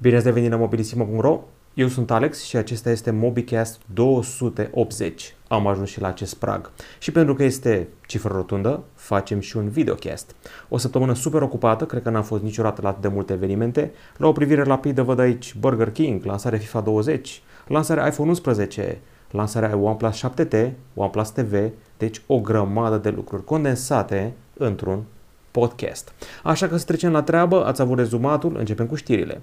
Bine 0.00 0.16
ați 0.16 0.24
revenit 0.24 0.50
la 0.50 0.56
mobilisimo.ro 0.56 1.40
Eu 1.74 1.88
sunt 1.88 2.10
Alex 2.10 2.42
și 2.42 2.56
acesta 2.56 2.90
este 2.90 3.10
MobiCast 3.10 3.80
280. 3.94 5.34
Am 5.48 5.66
ajuns 5.66 5.88
și 5.88 6.00
la 6.00 6.08
acest 6.08 6.34
prag. 6.34 6.70
Și 6.98 7.12
pentru 7.12 7.34
că 7.34 7.42
este 7.42 7.88
cifră 8.06 8.34
rotundă, 8.34 8.82
facem 8.94 9.40
și 9.40 9.56
un 9.56 9.68
videocast. 9.68 10.34
O 10.68 10.78
săptămână 10.78 11.14
super 11.14 11.42
ocupată, 11.42 11.84
cred 11.84 12.02
că 12.02 12.10
n-am 12.10 12.22
fost 12.22 12.42
niciodată 12.42 12.82
la 12.82 12.88
atât 12.88 13.02
de 13.02 13.08
multe 13.08 13.32
evenimente. 13.32 13.92
La 14.16 14.26
o 14.26 14.32
privire 14.32 14.62
rapidă 14.62 15.02
văd 15.02 15.18
aici 15.18 15.54
Burger 15.54 15.90
King, 15.90 16.24
lansarea 16.24 16.58
FIFA 16.58 16.80
20, 16.80 17.42
lansarea 17.66 18.06
iPhone 18.06 18.28
11, 18.28 18.98
lansarea 19.30 19.76
OnePlus 19.76 20.24
7T, 20.26 20.70
OnePlus 20.94 21.30
TV, 21.30 21.70
deci 21.96 22.22
o 22.26 22.40
grămadă 22.40 22.96
de 22.96 23.10
lucruri 23.10 23.44
condensate 23.44 24.32
într-un 24.54 25.04
podcast. 25.58 26.12
Așa 26.42 26.68
că 26.68 26.76
să 26.76 26.84
trecem 26.84 27.12
la 27.12 27.22
treabă, 27.22 27.66
ați 27.66 27.80
avut 27.80 27.98
rezumatul, 27.98 28.56
începem 28.58 28.86
cu 28.86 28.94
știrile. 28.94 29.40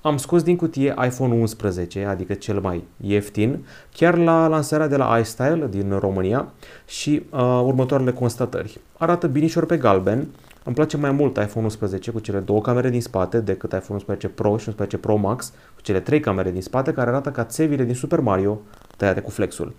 Am 0.00 0.16
scos 0.16 0.42
din 0.42 0.56
cutie 0.56 0.94
iPhone 1.06 1.34
11, 1.34 2.04
adică 2.04 2.34
cel 2.34 2.60
mai 2.60 2.84
ieftin, 2.96 3.66
chiar 3.92 4.16
la 4.16 4.46
lansarea 4.46 4.88
de 4.88 4.96
la 4.96 5.18
iStyle 5.18 5.66
din 5.70 5.98
România 5.98 6.52
și 6.86 7.22
uh, 7.30 7.40
următoarele 7.64 8.12
constatări. 8.12 8.80
Arată 8.98 9.26
binișor 9.26 9.66
pe 9.66 9.76
galben, 9.76 10.26
îmi 10.66 10.74
place 10.74 10.96
mai 10.96 11.10
mult 11.10 11.36
iPhone 11.36 11.64
11 11.64 12.10
cu 12.10 12.18
cele 12.18 12.38
două 12.38 12.60
camere 12.60 12.90
din 12.90 13.00
spate 13.00 13.40
decât 13.40 13.72
iPhone 13.72 13.92
11 13.92 14.28
Pro 14.28 14.48
și 14.58 14.66
11 14.66 14.96
Pro 14.96 15.16
Max 15.16 15.52
cu 15.74 15.80
cele 15.82 16.00
trei 16.00 16.20
camere 16.20 16.50
din 16.50 16.62
spate 16.62 16.92
care 16.92 17.10
arată 17.10 17.30
ca 17.30 17.44
țevile 17.44 17.84
din 17.84 17.94
Super 17.94 18.20
Mario 18.20 18.60
tăiate 18.96 19.20
cu 19.20 19.30
flexul. 19.30 19.74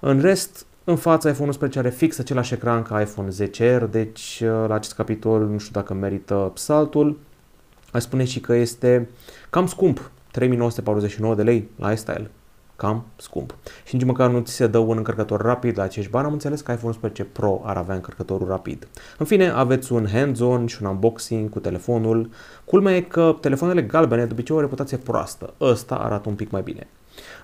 În 0.00 0.20
rest, 0.20 0.66
în 0.84 0.96
fața 0.96 1.28
iPhone 1.28 1.46
11 1.46 1.78
are 1.78 1.90
fix 1.90 2.18
același 2.18 2.54
ecran 2.54 2.82
ca 2.82 3.00
iPhone 3.00 3.28
10R, 3.28 3.90
deci 3.90 4.42
uh, 4.44 4.68
la 4.68 4.74
acest 4.74 4.94
capitol 4.94 5.46
nu 5.46 5.58
știu 5.58 5.80
dacă 5.80 5.94
merită 5.94 6.52
saltul. 6.54 7.18
Aș 7.92 8.02
spune 8.02 8.24
și 8.24 8.40
că 8.40 8.54
este 8.54 9.08
cam 9.50 9.66
scump, 9.66 10.10
3949 10.30 11.34
de 11.34 11.42
lei 11.42 11.68
la 11.76 11.92
iStyle 11.92 12.30
cam 12.76 13.04
scump. 13.16 13.54
Și 13.84 13.94
nici 13.94 14.04
măcar 14.04 14.30
nu 14.30 14.40
ți 14.40 14.52
se 14.52 14.66
dă 14.66 14.78
un 14.78 14.96
încărcător 14.96 15.40
rapid 15.40 15.78
la 15.78 15.84
acești 15.84 16.10
bani, 16.10 16.26
am 16.26 16.32
înțeles 16.32 16.60
că 16.60 16.72
iPhone 16.72 16.88
11 16.88 17.24
Pro 17.24 17.62
ar 17.64 17.76
avea 17.76 17.94
încărcătorul 17.94 18.48
rapid. 18.48 18.88
În 19.18 19.26
fine, 19.26 19.48
aveți 19.48 19.92
un 19.92 20.06
hands-on 20.12 20.66
și 20.66 20.82
un 20.82 20.88
unboxing 20.88 21.50
cu 21.50 21.58
telefonul. 21.58 22.30
Culmea 22.64 22.96
e 22.96 23.00
că 23.00 23.36
telefoanele 23.40 23.82
galbene 23.82 24.24
de 24.24 24.32
obicei 24.32 24.54
au 24.54 24.60
o 24.60 24.64
reputație 24.64 24.96
proastă. 24.96 25.54
Ăsta 25.60 25.94
arată 25.94 26.28
un 26.28 26.34
pic 26.34 26.50
mai 26.50 26.62
bine. 26.62 26.88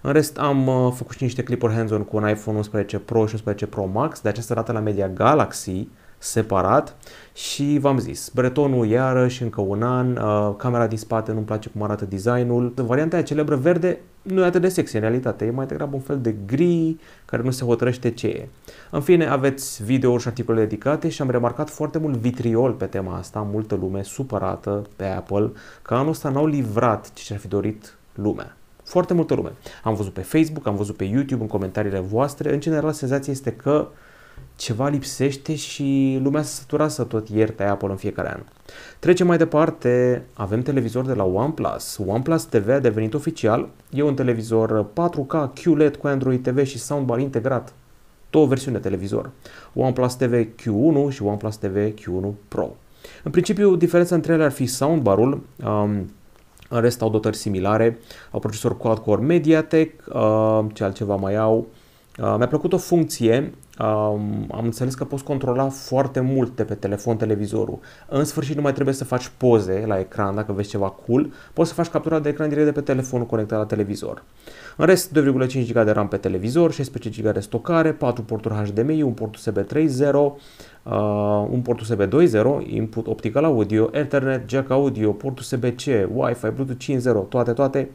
În 0.01 0.13
rest 0.13 0.39
am 0.39 0.67
uh, 0.67 0.93
făcut 0.95 1.17
și 1.17 1.23
niște 1.23 1.43
clipuri 1.43 1.73
hands-on 1.73 2.05
cu 2.05 2.17
un 2.17 2.29
iPhone 2.29 2.57
11 2.57 2.99
Pro 2.99 3.27
și 3.27 3.33
11 3.33 3.67
Pro 3.67 3.87
Max, 3.87 4.21
de 4.21 4.29
această 4.29 4.55
dată 4.55 4.73
la 4.73 4.81
Media 4.81 5.09
Galaxy, 5.09 5.89
separat 6.23 6.97
și 7.33 7.79
v-am 7.81 7.99
zis, 7.99 8.31
bretonul 8.35 8.87
iarăși 8.87 9.43
încă 9.43 9.61
un 9.61 9.83
an, 9.83 10.17
uh, 10.17 10.55
camera 10.57 10.87
din 10.87 10.99
spate 10.99 11.33
nu-mi 11.33 11.45
place 11.45 11.69
cum 11.69 11.83
arată 11.83 12.05
designul, 12.05 12.73
varianta 12.77 13.17
aia 13.17 13.25
celebră 13.25 13.57
verde 13.57 14.01
nu 14.23 14.43
e 14.43 14.45
atât 14.45 14.61
de 14.61 14.69
sexy 14.69 14.95
în 14.95 15.01
realitate, 15.01 15.45
e 15.45 15.51
mai 15.51 15.67
degrabă 15.67 15.95
un 15.95 16.01
fel 16.01 16.21
de 16.21 16.35
gri 16.47 16.97
care 17.25 17.43
nu 17.43 17.51
se 17.51 17.65
hotărăște 17.65 18.11
ce 18.11 18.27
e. 18.27 18.49
În 18.91 19.01
fine, 19.01 19.27
aveți 19.27 19.85
videouri 19.85 20.23
și 20.23 20.29
articole 20.29 20.61
dedicate 20.61 21.09
și 21.09 21.23
am 21.23 21.31
remarcat 21.31 21.71
foarte 21.71 21.99
mult 21.99 22.17
vitriol 22.17 22.73
pe 22.73 22.85
tema 22.85 23.17
asta, 23.17 23.49
multă 23.53 23.75
lume 23.75 24.03
supărată 24.03 24.83
pe 24.97 25.05
Apple 25.05 25.53
că 25.83 25.95
anul 25.95 26.09
ăsta 26.09 26.29
n-au 26.29 26.47
livrat 26.47 27.13
ce 27.13 27.23
și-ar 27.23 27.39
fi 27.39 27.49
dorit 27.49 27.97
lumea. 28.15 28.57
Foarte 28.85 29.15
multă 29.15 29.35
lume. 29.35 29.53
Am 29.83 29.95
văzut 29.95 30.13
pe 30.13 30.21
Facebook, 30.21 30.67
am 30.67 30.77
văzut 30.77 30.97
pe 30.97 31.05
YouTube, 31.05 31.43
în 31.43 31.49
comentariile 31.49 31.99
voastre. 31.99 32.53
În 32.53 32.61
general, 32.61 32.93
senzația 32.93 33.33
este 33.33 33.53
că 33.53 33.89
ceva 34.57 34.89
lipsește 34.89 35.55
și 35.55 36.19
lumea 36.23 36.43
se 36.43 36.55
sătura 36.55 36.89
să 36.89 37.05
tot 37.05 37.29
ierte 37.29 37.63
Apple 37.63 37.89
în 37.91 37.97
fiecare 37.97 38.33
an. 38.33 38.41
Trecem 38.99 39.27
mai 39.27 39.37
departe, 39.37 40.23
avem 40.35 40.63
televizor 40.63 41.07
de 41.07 41.15
la 41.15 41.25
OnePlus. 41.25 41.99
OnePlus 42.07 42.45
TV 42.45 42.69
a 42.69 42.79
devenit 42.79 43.15
oficial, 43.15 43.69
e 43.91 44.03
un 44.03 44.15
televizor 44.15 44.87
4K 44.93 45.63
QLED 45.63 45.97
cu 45.97 46.07
Android 46.07 46.43
TV 46.43 46.65
și 46.65 46.79
soundbar 46.79 47.19
integrat. 47.19 47.73
Două 48.31 48.47
versiuni 48.47 48.77
de 48.77 48.83
televizor. 48.83 49.31
OnePlus 49.75 50.15
TV 50.15 50.33
Q1 50.33 51.13
și 51.13 51.23
OnePlus 51.23 51.57
TV 51.57 51.77
Q1 51.77 52.29
Pro. 52.49 52.77
În 53.23 53.31
principiu, 53.31 53.77
diferența 53.77 54.15
între 54.15 54.33
ele 54.33 54.45
ar 54.45 54.53
fi 54.53 54.67
soundbarul, 54.67 55.43
um, 55.65 56.11
în 56.69 56.81
rest 56.81 57.03
au 57.03 57.11
dotări 57.11 57.37
similare, 57.37 57.99
au 58.31 58.41
procesor 58.41 58.77
quad-core 58.77 59.23
MediaTek, 59.23 60.05
uh, 60.09 60.65
ce 60.73 60.85
altceva 60.85 61.17
mai 61.17 61.37
au. 61.37 61.59
Uh, 61.59 61.65
mi-a 62.17 62.47
plăcut 62.47 62.73
o 62.73 62.79
funcție 62.79 63.53
um, 63.79 64.47
am 64.51 64.65
înțeles 64.65 64.95
că 64.95 65.05
poți 65.05 65.25
controla 65.25 65.69
foarte 65.69 66.21
multe 66.21 66.65
pe 66.65 66.75
telefon 66.75 67.17
televizorul. 67.17 67.79
În 68.09 68.25
sfârșit 68.25 68.57
nu 68.57 68.63
mai 68.63 68.73
trebuie 68.73 68.95
să 68.95 69.05
faci 69.05 69.31
poze 69.37 69.85
la 69.87 69.99
ecran 69.99 70.35
dacă 70.35 70.53
vezi 70.53 70.69
ceva 70.69 70.89
cool, 70.89 71.33
poți 71.53 71.69
să 71.69 71.75
faci 71.75 71.87
captura 71.87 72.19
de 72.19 72.29
ecran 72.29 72.49
direct 72.49 72.67
de 72.67 72.73
pe 72.73 72.81
telefonul 72.81 73.27
conectat 73.27 73.59
la 73.59 73.65
televizor. 73.65 74.23
În 74.77 74.87
rest, 74.87 75.19
2,5 75.19 75.73
GB 75.73 75.85
de 75.85 75.91
RAM 75.91 76.09
pe 76.09 76.17
televizor, 76.17 76.73
16 76.73 77.23
GB 77.23 77.33
de 77.33 77.41
stocare, 77.41 77.93
4 77.93 78.23
porturi 78.23 78.55
HDMI, 78.55 79.03
un 79.03 79.13
port 79.13 79.37
USB 79.37 79.59
3.0, 79.59 80.15
uh, 80.15 80.33
un 81.51 81.61
port 81.63 81.81
USB 81.81 82.03
2.0, 82.03 82.67
input 82.67 83.07
optical 83.07 83.45
audio, 83.45 83.89
Ethernet, 83.93 84.49
jack 84.49 84.71
audio, 84.71 85.13
port 85.13 85.39
USB-C, 85.39 85.85
Wi-Fi, 86.15 86.51
Bluetooth 86.51 87.23
5.0, 87.23 87.29
toate, 87.29 87.53
toate, 87.53 87.91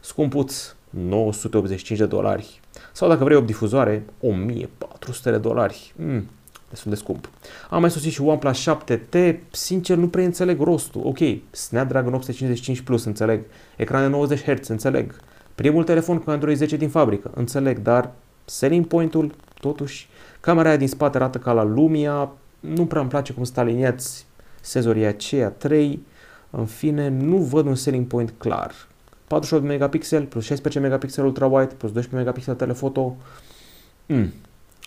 scumpuți, 0.00 0.74
985 0.90 1.98
de 1.98 2.06
dolari. 2.06 2.61
Sau 2.92 3.08
dacă 3.08 3.24
vrei 3.24 3.36
o 3.36 3.40
difuzoare, 3.40 4.04
1400 4.20 5.30
de 5.30 5.38
dolari. 5.38 5.92
Mm, 5.96 6.28
destul 6.70 6.90
de 6.90 6.96
scump. 6.96 7.28
Am 7.70 7.80
mai 7.80 7.90
sosit 7.90 8.12
și 8.12 8.20
OnePlus 8.20 8.68
7T, 8.68 9.34
sincer 9.50 9.96
nu 9.96 10.08
prea 10.08 10.24
înțeleg 10.24 10.60
rostul. 10.60 11.00
Ok, 11.04 11.18
Snapdragon 11.50 12.14
855 12.14 12.80
Plus, 12.80 13.04
înțeleg. 13.04 13.44
Ecran 13.76 14.02
de 14.02 14.08
90 14.08 14.42
Hz, 14.42 14.68
înțeleg. 14.68 15.14
Primul 15.54 15.84
telefon 15.84 16.18
cu 16.18 16.30
Android 16.30 16.56
10 16.56 16.76
din 16.76 16.88
fabrică, 16.88 17.30
înțeleg, 17.34 17.78
dar 17.78 18.10
selling 18.44 18.86
point-ul, 18.86 19.34
totuși, 19.60 20.08
camera 20.40 20.68
aia 20.68 20.76
din 20.76 20.88
spate 20.88 21.16
arată 21.16 21.38
ca 21.38 21.52
la 21.52 21.62
Lumia, 21.62 22.32
nu 22.60 22.86
prea 22.86 23.00
îmi 23.00 23.10
place 23.10 23.32
cum 23.32 23.44
sunt 23.44 23.58
aliniați 23.58 24.26
sezorii 24.60 25.04
aceia 25.04 25.48
3, 25.48 26.06
în 26.50 26.66
fine, 26.66 27.08
nu 27.08 27.36
văd 27.36 27.66
un 27.66 27.74
selling 27.74 28.06
point 28.06 28.32
clar. 28.38 28.74
48 29.32 29.64
megapixel 29.64 30.24
plus 30.24 30.44
16 30.44 30.80
megapixel 30.80 31.24
ultra-wide 31.24 31.74
plus 31.76 31.92
12 31.92 32.16
megapixel 32.16 32.54
telefoto. 32.54 33.16
Mm. 34.06 34.32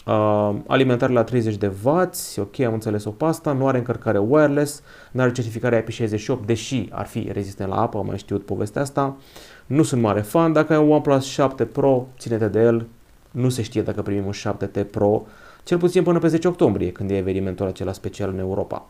Uh, 0.06 0.56
alimentare 0.68 1.14
la 1.14 1.24
30 1.24 1.56
de 1.56 1.72
W, 1.84 1.90
ok, 2.38 2.60
am 2.60 2.74
înțeles-o 2.74 3.10
pe 3.10 3.26
asta, 3.26 3.52
nu 3.52 3.68
are 3.68 3.78
încărcare 3.78 4.18
wireless, 4.18 4.82
nu 5.12 5.22
are 5.22 5.32
certificare 5.32 5.84
IP68, 5.84 6.46
deși 6.46 6.88
ar 6.92 7.06
fi 7.06 7.30
rezistent 7.32 7.70
la 7.70 7.82
apă, 7.82 7.98
am 7.98 8.06
mai 8.06 8.18
știut 8.18 8.46
povestea 8.46 8.82
asta. 8.82 9.18
Nu 9.66 9.84
sunt 9.84 10.02
mare 10.02 10.22
fan, 10.22 10.54
dacă 10.54 10.74
ai 10.74 10.84
un 10.84 10.92
OnePlus 10.92 11.26
7 11.26 11.66
Pro, 11.66 12.08
ține-te 12.20 12.48
de 12.48 12.60
el, 12.62 12.88
nu 13.32 13.50
se 13.50 13.62
știe 13.62 13.82
dacă 13.82 14.02
primim 14.02 14.26
un 14.26 14.34
7T 14.34 14.90
Pro, 14.92 15.26
cel 15.64 15.78
puțin 15.78 16.04
până 16.04 16.20
pe 16.20 16.28
10 16.28 16.48
octombrie, 16.48 16.92
când 16.92 17.12
e 17.12 17.18
evenimentul 17.18 17.68
acela 17.68 17.92
special 17.92 18.30
în 18.30 18.40
Europa. 18.40 18.90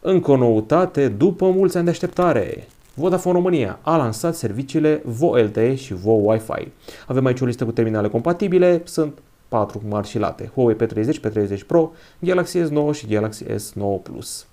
Încă 0.00 0.30
o 0.30 0.36
noutate, 0.36 1.08
după 1.08 1.50
mulți 1.50 1.76
ani 1.76 1.84
de 1.84 1.90
așteptare, 1.90 2.66
Vodafone 2.94 3.34
România 3.34 3.78
a 3.82 3.96
lansat 3.96 4.34
serviciile 4.34 5.02
VO 5.04 5.36
LTE 5.36 5.74
și 5.74 5.94
VO 5.94 6.10
Wi-Fi. 6.10 6.68
Avem 7.06 7.26
aici 7.26 7.40
o 7.40 7.44
listă 7.44 7.64
cu 7.64 7.72
terminale 7.72 8.08
compatibile, 8.08 8.82
sunt 8.84 9.18
4 9.48 9.82
mari 9.88 10.08
și 10.08 10.18
late, 10.18 10.50
Huawei 10.54 10.76
P30, 10.76 11.20
P30 11.20 11.66
Pro, 11.66 11.92
Galaxy 12.18 12.58
S9 12.58 12.92
și 12.92 13.06
Galaxy 13.06 13.44
S9 13.44 14.02
Plus. 14.02 14.46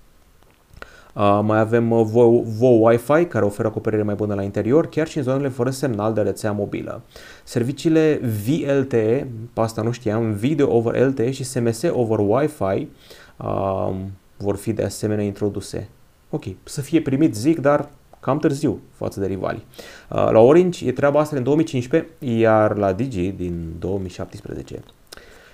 Uh, 1.14 1.40
mai 1.42 1.58
avem 1.58 1.90
uh, 1.90 2.06
VO, 2.10 2.42
VO 2.42 2.66
Wi-Fi 2.66 3.24
care 3.24 3.44
oferă 3.44 3.68
acoperire 3.68 4.02
mai 4.02 4.14
bună 4.14 4.34
la 4.34 4.42
interior, 4.42 4.86
chiar 4.88 5.08
și 5.08 5.16
în 5.16 5.22
zonele 5.22 5.48
fără 5.48 5.70
semnal 5.70 6.12
de 6.12 6.20
rețea 6.20 6.52
mobilă. 6.52 7.02
Serviciile 7.44 8.20
VLTE, 8.44 9.28
pe 9.52 9.60
asta 9.60 9.82
nu 9.82 9.90
știam, 9.90 10.32
Video 10.32 10.76
over 10.76 11.06
LTE 11.06 11.30
și 11.30 11.44
SMS 11.44 11.82
over 11.82 12.18
Wi-Fi 12.18 12.88
uh, 13.36 13.94
vor 14.36 14.56
fi 14.56 14.72
de 14.72 14.82
asemenea 14.82 15.24
introduse. 15.24 15.88
Ok, 16.30 16.44
să 16.64 16.80
fie 16.80 17.00
primit, 17.00 17.34
zic, 17.34 17.58
dar 17.58 17.88
cam 18.20 18.38
târziu 18.38 18.80
față 18.94 19.20
de 19.20 19.26
rivali. 19.26 19.64
Uh, 20.08 20.28
la 20.30 20.38
Orange 20.38 20.86
e 20.86 20.92
treaba 20.92 21.20
asta 21.20 21.36
în 21.36 21.42
2015, 21.42 22.10
iar 22.18 22.76
la 22.76 22.92
Digi 22.92 23.28
din 23.28 23.74
2017. 23.78 24.82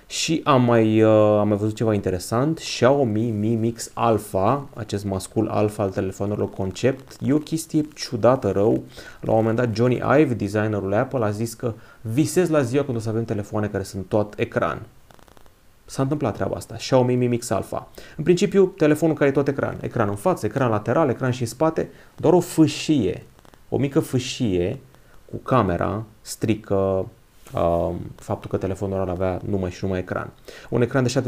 Și 0.07 0.41
am 0.43 0.63
mai, 0.63 1.01
uh, 1.01 1.37
am 1.39 1.47
mai 1.47 1.57
văzut 1.57 1.75
ceva 1.75 1.93
interesant, 1.93 2.57
Xiaomi 2.57 3.31
Mi 3.31 3.55
Mix 3.55 3.91
Alpha, 3.93 4.67
acest 4.73 5.05
mascul 5.05 5.47
alpha 5.47 5.83
al 5.83 5.89
telefonelor 5.89 6.49
concept, 6.49 7.17
e 7.21 7.33
o 7.33 7.37
chestie 7.37 7.87
ciudată 7.95 8.51
rău. 8.51 8.83
La 9.21 9.31
un 9.31 9.37
moment 9.37 9.55
dat 9.55 9.75
Johnny 9.75 10.01
Ive, 10.19 10.33
designerul 10.33 10.93
Apple, 10.93 11.25
a 11.25 11.29
zis 11.29 11.53
că 11.53 11.73
visez 12.01 12.49
la 12.49 12.61
ziua 12.61 12.83
când 12.83 12.97
o 12.97 12.99
să 12.99 13.09
avem 13.09 13.25
telefoane 13.25 13.67
care 13.67 13.83
sunt 13.83 14.05
tot 14.05 14.33
ecran. 14.37 14.81
S-a 15.89 16.01
întâmplat 16.01 16.33
treaba 16.33 16.55
asta. 16.55 16.75
Xiaomi 16.75 17.15
Mi 17.15 17.27
Mix 17.27 17.49
Alpha. 17.49 17.87
În 18.17 18.23
principiu, 18.23 18.65
telefonul 18.65 19.15
care 19.15 19.29
e 19.29 19.33
tot 19.33 19.47
ecran. 19.47 19.77
Ecran 19.81 20.09
în 20.09 20.15
față, 20.15 20.45
ecran 20.45 20.69
lateral, 20.69 21.09
ecran 21.09 21.31
și 21.31 21.41
în 21.41 21.47
spate, 21.47 21.89
doar 22.15 22.33
o 22.33 22.39
fâșie, 22.39 23.23
o 23.69 23.77
mică 23.77 23.99
fâșie 23.99 24.79
cu 25.31 25.37
camera 25.37 26.03
strică 26.21 27.09
uh, 27.53 27.95
faptul 28.15 28.49
că 28.49 28.57
telefonul 28.57 28.99
ăla 28.99 29.11
avea 29.11 29.41
numai 29.49 29.71
și 29.71 29.79
numai 29.81 29.99
ecran. 29.99 30.29
Un 30.69 30.81
ecran 30.81 31.03
de 31.03 31.21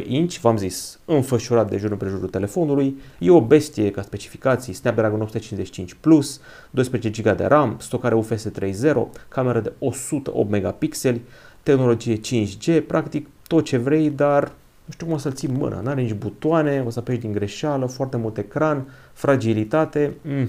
7,92 0.00 0.06
inch, 0.06 0.36
v-am 0.36 0.56
zis, 0.56 0.98
înfășurat 1.04 1.70
de 1.70 1.76
jur 1.76 1.90
împrejurul 1.90 2.28
telefonului, 2.28 3.00
e 3.18 3.30
o 3.30 3.40
bestie 3.40 3.90
ca 3.90 4.02
specificații, 4.02 4.72
Snapdragon 4.72 5.20
855 5.20 5.94
Plus, 5.94 6.40
12 6.70 7.22
GB 7.22 7.36
de 7.36 7.44
RAM, 7.44 7.76
stocare 7.80 8.14
UFS 8.14 8.46
3.0, 8.48 8.94
cameră 9.28 9.60
de 9.60 9.72
108 9.78 10.50
megapixeli, 10.50 11.22
tehnologie 11.68 12.20
5G, 12.20 12.86
practic 12.86 13.26
tot 13.46 13.64
ce 13.64 13.76
vrei, 13.76 14.10
dar 14.10 14.42
nu 14.84 14.92
știu 14.92 15.06
cum 15.06 15.14
o 15.14 15.18
să-l 15.18 15.32
ții 15.32 15.48
în 15.48 15.54
mână, 15.54 15.80
n-are 15.82 16.00
nici 16.00 16.14
butoane, 16.14 16.82
o 16.86 16.90
să 16.90 16.98
apeși 16.98 17.18
din 17.18 17.32
greșeală, 17.32 17.86
foarte 17.86 18.16
mult 18.16 18.38
ecran, 18.38 18.88
fragilitate, 19.12 20.14
mm, 20.22 20.48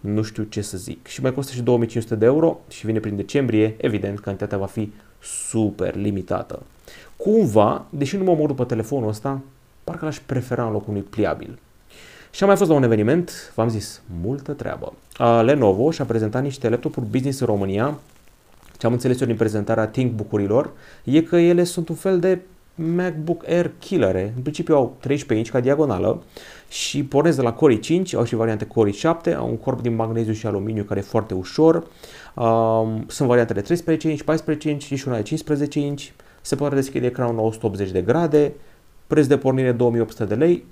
nu 0.00 0.22
știu 0.22 0.42
ce 0.42 0.60
să 0.60 0.76
zic. 0.76 1.06
Și 1.06 1.20
mai 1.20 1.34
costă 1.34 1.52
și 1.52 1.62
2500 1.62 2.14
de 2.14 2.24
euro 2.24 2.60
și 2.68 2.86
vine 2.86 2.98
prin 2.98 3.16
decembrie, 3.16 3.74
evident, 3.76 4.18
cantitatea 4.18 4.58
va 4.58 4.66
fi 4.66 4.92
super 5.22 5.94
limitată. 5.94 6.62
Cumva, 7.16 7.84
deși 7.90 8.16
nu 8.16 8.24
mă 8.24 8.30
omor 8.30 8.46
după 8.46 8.64
telefonul 8.64 9.08
ăsta, 9.08 9.40
parcă 9.84 10.04
l-aș 10.04 10.18
prefera 10.26 10.66
în 10.66 10.72
locul 10.72 10.88
unui 10.88 11.02
pliabil. 11.02 11.58
Și 12.30 12.42
am 12.42 12.48
mai 12.48 12.58
fost 12.58 12.70
la 12.70 12.76
un 12.76 12.82
eveniment, 12.82 13.52
v-am 13.54 13.68
zis, 13.68 14.02
multă 14.22 14.52
treabă. 14.52 14.92
Lenovo 15.42 15.90
și-a 15.90 16.04
prezentat 16.04 16.42
niște 16.42 16.68
laptopuri 16.68 17.06
business 17.06 17.40
în 17.40 17.46
România. 17.46 17.98
Ce 18.78 18.86
am 18.86 18.92
înțeles 18.92 19.20
eu 19.20 19.26
din 19.26 19.36
prezentarea 19.36 19.86
ThinkBook-urilor 19.86 20.72
e 21.04 21.22
că 21.22 21.36
ele 21.36 21.64
sunt 21.64 21.88
un 21.88 21.94
fel 21.94 22.18
de 22.18 22.40
MacBook 22.74 23.48
Air 23.48 23.70
killere. 23.78 24.32
În 24.36 24.42
principiu 24.42 24.74
au 24.74 24.96
13 25.00 25.34
inch 25.34 25.50
ca 25.50 25.60
diagonală 25.60 26.22
și 26.68 27.04
pornesc 27.04 27.36
de 27.36 27.42
la 27.42 27.52
Core 27.52 27.78
i5, 27.78 28.14
au 28.16 28.24
și 28.24 28.34
variante 28.34 28.66
Core 28.66 28.90
i7, 28.90 29.34
au 29.36 29.48
un 29.48 29.56
corp 29.56 29.80
din 29.80 29.94
magneziu 29.94 30.32
și 30.32 30.46
aluminiu 30.46 30.84
care 30.84 31.00
e 31.00 31.02
foarte 31.02 31.34
ușor. 31.34 31.76
Um, 32.34 33.04
sunt 33.06 33.28
variante 33.28 33.52
de 33.52 33.60
13 33.60 34.08
inch, 34.08 34.22
14 34.22 34.70
inch 34.70 34.82
și 34.82 35.08
una 35.08 35.16
de 35.16 35.22
15 35.22 35.78
inch. 35.78 36.02
Se 36.40 36.54
poate 36.54 36.74
deschide 36.74 37.06
ecranul 37.06 37.38
180 37.38 37.90
de 37.90 38.02
grade, 38.02 38.52
preț 39.06 39.26
de 39.26 39.38
pornire 39.38 39.72
2800 39.72 40.24
de 40.24 40.34
lei. 40.34 40.64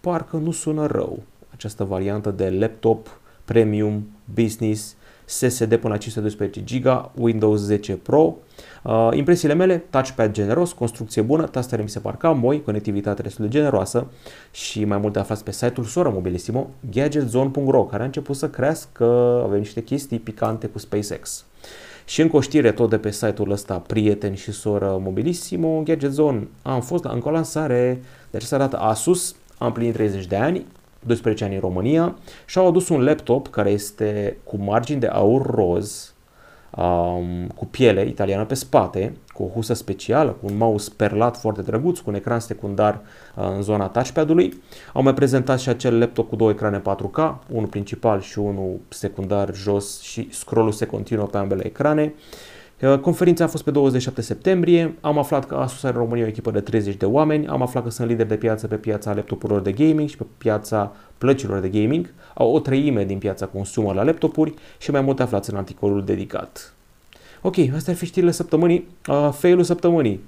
Parcă 0.00 0.36
nu 0.36 0.50
sună 0.50 0.86
rău 0.86 1.22
această 1.54 1.84
variantă 1.84 2.30
de 2.30 2.50
laptop 2.50 3.18
premium 3.44 4.06
business 4.34 4.96
SSD 5.38 5.76
până 5.76 5.92
la 5.92 5.98
512 5.98 6.78
GB, 6.78 7.10
Windows 7.14 7.60
10 7.60 7.92
Pro. 7.92 8.36
Uh, 8.82 9.08
impresiile 9.12 9.54
mele, 9.54 9.84
touchpad 9.90 10.32
generos, 10.32 10.72
construcție 10.72 11.22
bună, 11.22 11.46
tastele 11.46 11.82
mi 11.82 11.88
se 11.88 11.98
par 11.98 12.16
cam 12.16 12.38
moi, 12.38 12.62
conectivitate 12.62 13.22
destul 13.22 13.44
de 13.44 13.50
generoasă 13.50 14.06
și 14.50 14.84
mai 14.84 14.98
multe 14.98 15.18
aflați 15.18 15.44
pe 15.44 15.52
site-ul 15.52 15.86
Sora 15.86 16.08
Mobilissimo, 16.08 16.70
gadgetzone.ro, 16.90 17.84
care 17.84 18.02
a 18.02 18.06
început 18.06 18.36
să 18.36 18.48
crească, 18.48 19.04
avem 19.44 19.58
niște 19.58 19.82
chestii 19.82 20.18
picante 20.18 20.66
cu 20.66 20.78
SpaceX. 20.78 21.44
Și 22.04 22.20
încă 22.20 22.36
o 22.36 22.40
știre 22.40 22.72
tot 22.72 22.90
de 22.90 22.98
pe 22.98 23.10
site-ul 23.10 23.50
ăsta, 23.50 23.78
prieten 23.78 24.34
și 24.34 24.52
soră 24.52 25.00
Mobilissimo, 25.02 25.82
Gadget 25.84 26.12
Zone. 26.12 26.48
Am 26.62 26.80
fost 26.80 27.04
la 27.04 27.10
încă 27.10 27.28
o 27.28 27.30
lansare, 27.30 28.02
de 28.30 28.36
această 28.36 28.56
dată 28.56 28.76
Asus, 28.76 29.34
am 29.58 29.72
plinit 29.72 29.92
30 29.94 30.26
de 30.26 30.36
ani, 30.36 30.66
12 31.06 31.44
ani 31.44 31.54
în 31.54 31.60
România 31.60 32.16
și 32.46 32.58
au 32.58 32.66
adus 32.66 32.88
un 32.88 33.04
laptop 33.04 33.48
care 33.48 33.70
este 33.70 34.36
cu 34.44 34.56
margini 34.56 35.00
de 35.00 35.06
aur 35.06 35.46
roz, 35.46 36.14
um, 36.76 37.46
cu 37.54 37.66
piele 37.66 38.06
italiană 38.06 38.44
pe 38.44 38.54
spate, 38.54 39.16
cu 39.32 39.42
o 39.42 39.48
husă 39.54 39.74
specială, 39.74 40.30
cu 40.30 40.46
un 40.50 40.56
mouse 40.56 40.90
perlat 40.96 41.36
foarte 41.36 41.62
drăguț, 41.62 41.98
cu 41.98 42.10
un 42.10 42.16
ecran 42.16 42.40
secundar 42.40 43.00
uh, 43.36 43.44
în 43.54 43.62
zona 43.62 43.88
touchpad-ului. 43.88 44.62
Au 44.92 45.02
mai 45.02 45.14
prezentat 45.14 45.60
și 45.60 45.68
acel 45.68 45.98
laptop 45.98 46.28
cu 46.28 46.36
două 46.36 46.50
ecrane 46.50 46.80
4K, 46.80 47.34
unul 47.48 47.68
principal 47.70 48.20
și 48.20 48.38
unul 48.38 48.80
secundar 48.88 49.54
jos 49.54 50.00
și 50.00 50.28
scrollul 50.30 50.72
se 50.72 50.86
continuă 50.86 51.26
pe 51.26 51.38
ambele 51.38 51.66
ecrane. 51.66 52.14
Uh, 52.16 52.53
conferința 53.00 53.44
a 53.44 53.46
fost 53.46 53.64
pe 53.64 53.70
27 53.70 54.22
septembrie, 54.22 54.94
am 55.00 55.18
aflat 55.18 55.46
că 55.46 55.54
Asus 55.54 55.82
are 55.82 55.94
în 55.94 56.00
România 56.00 56.24
o 56.24 56.28
echipă 56.28 56.50
de 56.50 56.60
30 56.60 56.96
de 56.96 57.06
oameni, 57.06 57.46
am 57.46 57.62
aflat 57.62 57.82
că 57.82 57.90
sunt 57.90 58.08
lideri 58.08 58.28
de 58.28 58.36
piață 58.36 58.66
pe 58.66 58.76
piața 58.76 59.14
laptopurilor 59.14 59.62
de 59.62 59.72
gaming 59.72 60.08
și 60.08 60.16
pe 60.16 60.24
piața 60.38 60.92
plăcilor 61.18 61.58
de 61.58 61.68
gaming, 61.68 62.12
au 62.34 62.54
o 62.54 62.60
treime 62.60 63.04
din 63.04 63.18
piața 63.18 63.46
consumer 63.46 63.94
la 63.94 64.02
laptopuri 64.02 64.54
și 64.78 64.90
mai 64.90 65.00
multe 65.00 65.22
aflați 65.22 65.50
în 65.50 65.56
articolul 65.56 66.04
dedicat. 66.04 66.74
Ok, 67.42 67.56
astea 67.74 67.92
ar 67.92 67.98
fi 67.98 68.06
știrile 68.06 68.32
săptămânii. 68.32 68.88
Uh, 69.08 69.28
failul 69.32 69.64
săptămânii. 69.64 70.20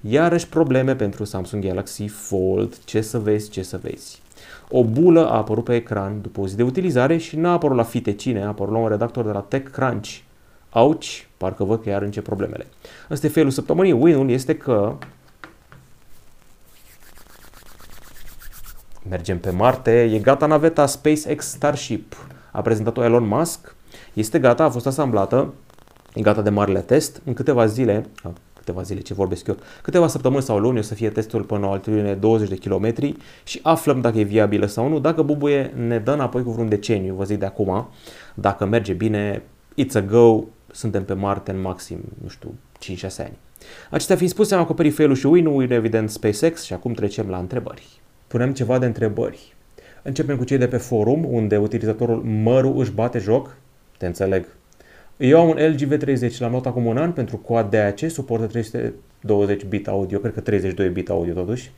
Iarăși 0.00 0.48
probleme 0.48 0.94
pentru 0.94 1.24
Samsung 1.24 1.64
Galaxy 1.64 2.06
Fold. 2.06 2.78
Ce 2.84 3.00
să 3.00 3.18
vezi, 3.18 3.50
ce 3.50 3.62
să 3.62 3.78
vezi. 3.82 4.22
O 4.68 4.84
bulă 4.84 5.28
a 5.28 5.36
apărut 5.36 5.64
pe 5.64 5.74
ecran 5.74 6.20
după 6.20 6.40
o 6.40 6.46
zi 6.46 6.56
de 6.56 6.62
utilizare 6.62 7.16
și 7.16 7.36
n-a 7.36 7.52
apărut 7.52 7.76
la 7.76 7.82
fite 7.82 8.12
cine, 8.12 8.42
a 8.42 8.46
apărut 8.46 8.72
la 8.72 8.78
un 8.78 8.88
redactor 8.88 9.24
de 9.24 9.30
la 9.30 9.40
TechCrunch. 9.40 10.18
Auci, 10.70 11.28
parcă 11.40 11.64
văd 11.64 11.82
că 11.82 11.88
iar 11.88 12.02
încep 12.02 12.24
problemele. 12.24 12.66
Asta 13.08 13.26
e 13.26 13.30
failul 13.30 13.50
săptămânii. 13.50 13.92
Win-ul 13.92 14.30
este 14.30 14.56
că 14.56 14.94
mergem 19.08 19.38
pe 19.38 19.50
Marte, 19.50 20.02
e 20.02 20.18
gata 20.18 20.46
naveta 20.46 20.86
SpaceX 20.86 21.46
Starship. 21.46 22.16
A 22.52 22.60
prezentat-o 22.60 23.04
Elon 23.04 23.26
Musk, 23.26 23.74
este 24.12 24.38
gata, 24.38 24.64
a 24.64 24.70
fost 24.70 24.86
asamblată, 24.86 25.54
e 26.14 26.20
gata 26.20 26.42
de 26.42 26.50
marele 26.50 26.80
test. 26.80 27.22
În 27.24 27.34
câteva 27.34 27.66
zile, 27.66 28.06
câteva 28.54 28.82
zile 28.82 29.00
ce 29.00 29.14
vorbesc 29.14 29.46
eu, 29.46 29.56
câteva 29.82 30.06
săptămâni 30.06 30.42
sau 30.42 30.58
luni 30.58 30.78
o 30.78 30.82
să 30.82 30.94
fie 30.94 31.10
testul 31.10 31.42
până 31.42 31.60
la 31.60 31.66
o 31.66 31.70
altitudine 31.70 32.14
20 32.14 32.48
de 32.48 32.56
kilometri 32.56 33.16
și 33.44 33.60
aflăm 33.62 34.00
dacă 34.00 34.18
e 34.18 34.22
viabilă 34.22 34.66
sau 34.66 34.88
nu. 34.88 34.98
Dacă 34.98 35.22
bubuie, 35.22 35.72
ne 35.86 35.98
dă 35.98 36.12
înapoi 36.12 36.42
cu 36.42 36.50
vreun 36.50 36.68
deceniu, 36.68 37.14
vă 37.14 37.24
zic 37.24 37.38
de 37.38 37.46
acum. 37.46 37.88
Dacă 38.34 38.66
merge 38.66 38.92
bine, 38.92 39.42
it's 39.82 39.94
a 39.94 40.00
go, 40.00 40.44
suntem 40.72 41.04
pe 41.04 41.12
Marte 41.12 41.50
în 41.50 41.60
maxim, 41.60 41.98
nu 42.22 42.28
știu, 42.28 42.54
5-6 42.96 43.16
ani. 43.18 43.38
Acestea 43.90 44.16
fiind 44.16 44.32
spuse, 44.32 44.54
am 44.54 44.60
acoperit 44.60 44.94
fail 44.94 45.14
și 45.14 45.26
win-ul, 45.26 45.70
evident 45.70 46.10
SpaceX 46.10 46.62
și 46.62 46.72
acum 46.72 46.92
trecem 46.92 47.28
la 47.28 47.38
întrebări. 47.38 48.00
Punem 48.26 48.52
ceva 48.52 48.78
de 48.78 48.86
întrebări. 48.86 49.54
Începem 50.02 50.36
cu 50.36 50.44
cei 50.44 50.58
de 50.58 50.68
pe 50.68 50.76
forum, 50.76 51.24
unde 51.32 51.56
utilizatorul 51.56 52.22
Măru 52.22 52.76
își 52.76 52.90
bate 52.90 53.18
joc. 53.18 53.56
Te 53.98 54.06
înțeleg. 54.06 54.46
Eu 55.16 55.40
am 55.40 55.48
un 55.48 55.56
LG 55.56 55.96
V30, 55.96 56.38
l-am 56.38 56.50
luat 56.50 56.66
acum 56.66 56.86
un 56.86 56.96
an 56.96 57.12
pentru 57.12 57.36
quad 57.36 57.70
DAC, 57.70 57.98
suportă 58.10 58.58
320 59.20 59.64
bit 59.64 59.88
audio, 59.88 60.18
cred 60.18 60.32
că 60.32 60.40
32 60.40 60.88
bit 60.88 61.10
audio 61.10 61.32
totuși. 61.32 61.70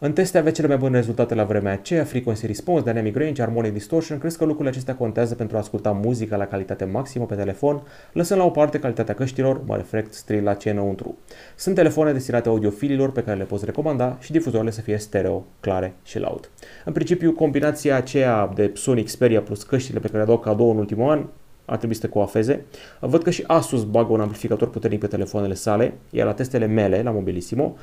În 0.00 0.12
teste 0.12 0.38
avea 0.38 0.52
cele 0.52 0.68
mai 0.68 0.76
bune 0.76 0.96
rezultate 0.96 1.34
la 1.34 1.44
vremea 1.44 1.72
aceea, 1.72 2.04
Frequency 2.04 2.46
Response, 2.46 2.90
Dynamic 2.90 3.16
Range, 3.16 3.42
Harmonic 3.42 3.72
Distortion. 3.72 4.18
Crezi 4.18 4.38
că 4.38 4.44
lucrurile 4.44 4.70
acestea 4.70 4.94
contează 4.94 5.34
pentru 5.34 5.56
a 5.56 5.60
asculta 5.60 5.90
muzica 5.90 6.36
la 6.36 6.46
calitate 6.46 6.84
maximă 6.84 7.24
pe 7.24 7.34
telefon, 7.34 7.82
lăsând 8.12 8.40
la 8.40 8.46
o 8.46 8.50
parte 8.50 8.78
calitatea 8.78 9.14
căștilor, 9.14 9.60
mă 9.66 9.76
refer 9.76 10.04
strict 10.08 10.42
la 10.44 10.54
ce 10.54 10.70
înăuntru. 10.70 11.18
Sunt 11.56 11.74
telefoane 11.74 12.12
destinate 12.12 12.48
audiofililor 12.48 13.12
pe 13.12 13.22
care 13.22 13.38
le 13.38 13.44
poți 13.44 13.64
recomanda 13.64 14.16
și 14.20 14.32
difuzoarele 14.32 14.70
să 14.70 14.80
fie 14.80 14.96
stereo, 14.96 15.46
clare 15.60 15.94
și 16.04 16.18
loud. 16.18 16.50
În 16.84 16.92
principiu, 16.92 17.32
combinația 17.32 17.96
aceea 17.96 18.50
de 18.54 18.70
Sony 18.74 19.02
Xperia 19.02 19.40
plus 19.40 19.62
căștile 19.62 19.98
pe 19.98 20.06
care 20.06 20.18
le 20.18 20.24
dau 20.24 20.38
cadou 20.38 20.70
în 20.70 20.76
ultimul 20.76 21.10
an 21.10 21.26
ar 21.70 21.76
trebui 21.76 21.94
să 21.94 22.00
te 22.00 22.08
coafeze. 22.08 22.64
Văd 23.00 23.22
că 23.22 23.30
și 23.30 23.44
Asus 23.46 23.84
bagă 23.84 24.12
un 24.12 24.20
amplificator 24.20 24.70
puternic 24.70 25.00
pe 25.00 25.06
telefoanele 25.06 25.54
sale, 25.54 25.94
iar 26.10 26.26
la 26.26 26.32
testele 26.32 26.66
mele, 26.66 27.02
la 27.02 27.10
Mobilissimo, 27.10 27.76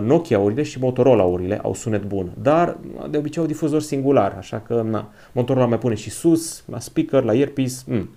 Nokia-urile 0.00 0.62
și 0.62 0.78
Motorola-urile 0.78 1.60
au 1.62 1.74
sunet 1.74 2.04
bun, 2.04 2.32
dar 2.42 2.76
de 3.10 3.18
obicei 3.18 3.42
au 3.42 3.48
difuzor 3.48 3.80
singular, 3.80 4.34
așa 4.38 4.60
că 4.60 4.82
na, 4.90 5.10
Motorola 5.32 5.66
mai 5.66 5.78
pune 5.78 5.94
și 5.94 6.10
sus, 6.10 6.64
la 6.70 6.78
speaker, 6.78 7.22
la 7.22 7.34
earpiece. 7.34 7.74
Mm. 7.86 8.08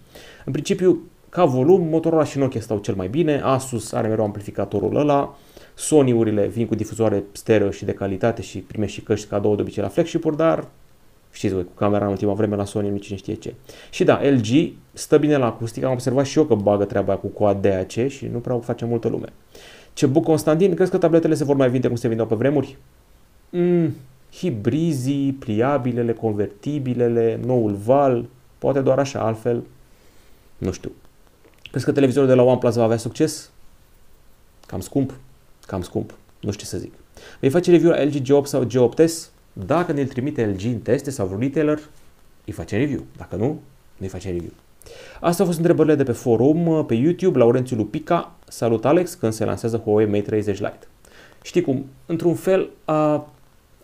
În 0.45 0.51
principiu, 0.51 1.01
ca 1.29 1.45
volum, 1.45 1.87
Motorola 1.87 2.23
și 2.23 2.37
Nokia 2.37 2.61
stau 2.61 2.77
cel 2.77 2.95
mai 2.95 3.07
bine, 3.07 3.41
Asus 3.43 3.91
are 3.91 4.07
mereu 4.07 4.23
amplificatorul 4.23 4.95
ăla, 4.95 5.35
Sony-urile 5.75 6.47
vin 6.47 6.65
cu 6.65 6.75
difuzoare 6.75 7.23
stereo 7.31 7.71
și 7.71 7.85
de 7.85 7.93
calitate 7.93 8.41
și 8.41 8.59
primești 8.59 8.95
și 8.95 9.03
căști 9.03 9.27
cadou 9.27 9.55
de 9.55 9.61
obicei 9.61 9.83
la 9.83 9.89
flagship-uri, 9.89 10.37
dar 10.37 10.67
Știți 11.33 11.53
voi, 11.53 11.63
cu 11.63 11.71
camera 11.75 12.05
în 12.05 12.11
ultima 12.11 12.33
vreme 12.33 12.55
la 12.55 12.65
Sony, 12.65 12.89
nu 12.89 12.97
cine 12.97 13.17
știe 13.17 13.33
ce. 13.33 13.53
Și 13.89 14.03
da, 14.03 14.21
LG 14.23 14.73
stă 14.93 15.17
bine 15.17 15.37
la 15.37 15.45
acustică, 15.45 15.85
am 15.85 15.91
observat 15.91 16.25
și 16.25 16.37
eu 16.37 16.45
că 16.45 16.55
bagă 16.55 16.85
treaba 16.85 17.15
cu 17.15 17.27
coad 17.27 17.61
DAC 17.61 17.91
și 17.91 18.25
nu 18.31 18.37
prea 18.37 18.55
o 18.55 18.59
face 18.59 18.85
multă 18.85 19.07
lume. 19.07 19.27
Ce 19.93 20.05
buc 20.05 20.23
Constantin, 20.23 20.75
crezi 20.75 20.91
că 20.91 20.97
tabletele 20.97 21.33
se 21.33 21.43
vor 21.43 21.55
mai 21.55 21.69
vinde 21.69 21.87
cum 21.87 21.95
se 21.95 22.07
vindeau 22.07 22.27
pe 22.27 22.35
vremuri? 22.35 22.77
Mm, 23.49 23.95
hibrizii, 24.33 25.31
pliabilele, 25.31 26.13
convertibilele, 26.13 27.39
noul 27.45 27.73
val, 27.73 28.25
poate 28.57 28.79
doar 28.79 28.99
așa, 28.99 29.19
altfel, 29.19 29.63
nu 30.57 30.71
știu. 30.71 30.91
Crezi 31.69 31.85
că 31.85 31.91
televizorul 31.91 32.29
de 32.29 32.35
la 32.35 32.43
OnePlus 32.43 32.75
va 32.75 32.83
avea 32.83 32.97
succes? 32.97 33.51
Cam 34.65 34.79
scump, 34.79 35.13
cam 35.65 35.81
scump, 35.81 36.13
nu 36.39 36.51
știu 36.51 36.63
ce 36.63 36.69
să 36.69 36.77
zic. 36.77 36.93
Vei 37.39 37.49
face 37.49 37.71
review 37.71 37.91
la 37.91 38.03
LG 38.03 38.21
G8 38.21 38.43
sau 38.43 38.65
G8S? 38.65 39.32
Dacă 39.53 39.91
ne-l 39.91 40.07
trimite 40.07 40.45
LG 40.45 40.65
în 40.65 40.79
teste 40.79 41.11
sau 41.11 41.25
vreun 41.25 41.41
retailer, 41.41 41.79
îi 42.45 42.53
face 42.53 42.77
review. 42.77 43.03
Dacă 43.17 43.35
nu, 43.35 43.59
nu-i 43.97 44.09
face 44.09 44.27
review. 44.27 44.51
Astea 45.21 45.39
au 45.39 45.45
fost 45.45 45.57
întrebările 45.57 45.95
de 45.95 46.03
pe 46.03 46.11
forum, 46.11 46.85
pe 46.85 46.93
YouTube, 46.93 47.37
Laurențiu 47.37 47.75
Lupica. 47.75 48.35
Salut 48.47 48.85
Alex, 48.85 49.13
când 49.13 49.33
se 49.33 49.45
lansează 49.45 49.77
Huawei 49.77 50.05
Mate 50.05 50.21
30 50.21 50.59
Lite. 50.59 50.87
Știi 51.41 51.61
cum, 51.61 51.85
într-un 52.05 52.35
fel, 52.35 52.69
a, 52.85 53.27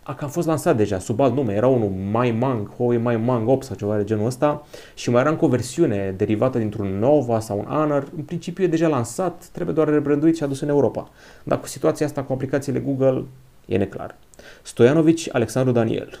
a 0.02 0.14
cam 0.14 0.28
fost 0.28 0.46
lansat 0.46 0.76
deja 0.76 0.98
sub 0.98 1.20
alt 1.20 1.34
nume. 1.34 1.52
Era 1.52 1.66
unul 1.66 1.88
My 1.88 2.30
Mang, 2.30 2.70
Huawei 2.76 2.98
My 2.98 3.16
Mang 3.16 3.48
8 3.48 3.64
sau 3.64 3.76
ceva 3.76 3.96
de 3.96 4.04
genul 4.04 4.26
ăsta 4.26 4.66
și 4.94 5.10
mai 5.10 5.20
era 5.20 5.30
încă 5.30 5.44
o 5.44 5.48
versiune 5.48 6.14
derivată 6.16 6.58
dintr-un 6.58 6.98
Nova 6.98 7.40
sau 7.40 7.58
un 7.58 7.64
Honor. 7.64 8.08
În 8.16 8.22
principiu 8.22 8.64
e 8.64 8.66
deja 8.66 8.88
lansat, 8.88 9.48
trebuie 9.52 9.74
doar 9.74 9.88
rebranduit 9.88 10.36
și 10.36 10.42
adus 10.42 10.60
în 10.60 10.68
Europa. 10.68 11.08
Dar 11.42 11.60
cu 11.60 11.66
situația 11.66 12.06
asta, 12.06 12.22
cu 12.22 12.32
aplicațiile 12.32 12.78
Google, 12.78 13.24
e 13.66 13.76
neclar. 13.76 14.16
Stoianovici 14.62 15.28
Alexandru 15.32 15.72
Daniel. 15.72 16.18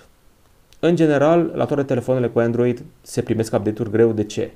În 0.80 0.96
general, 0.96 1.52
la 1.54 1.64
toate 1.64 1.82
telefoanele 1.82 2.28
cu 2.28 2.38
Android 2.38 2.82
se 3.02 3.22
primesc 3.22 3.52
update-uri 3.52 3.90
greu. 3.90 4.12
De 4.12 4.24
ce? 4.24 4.50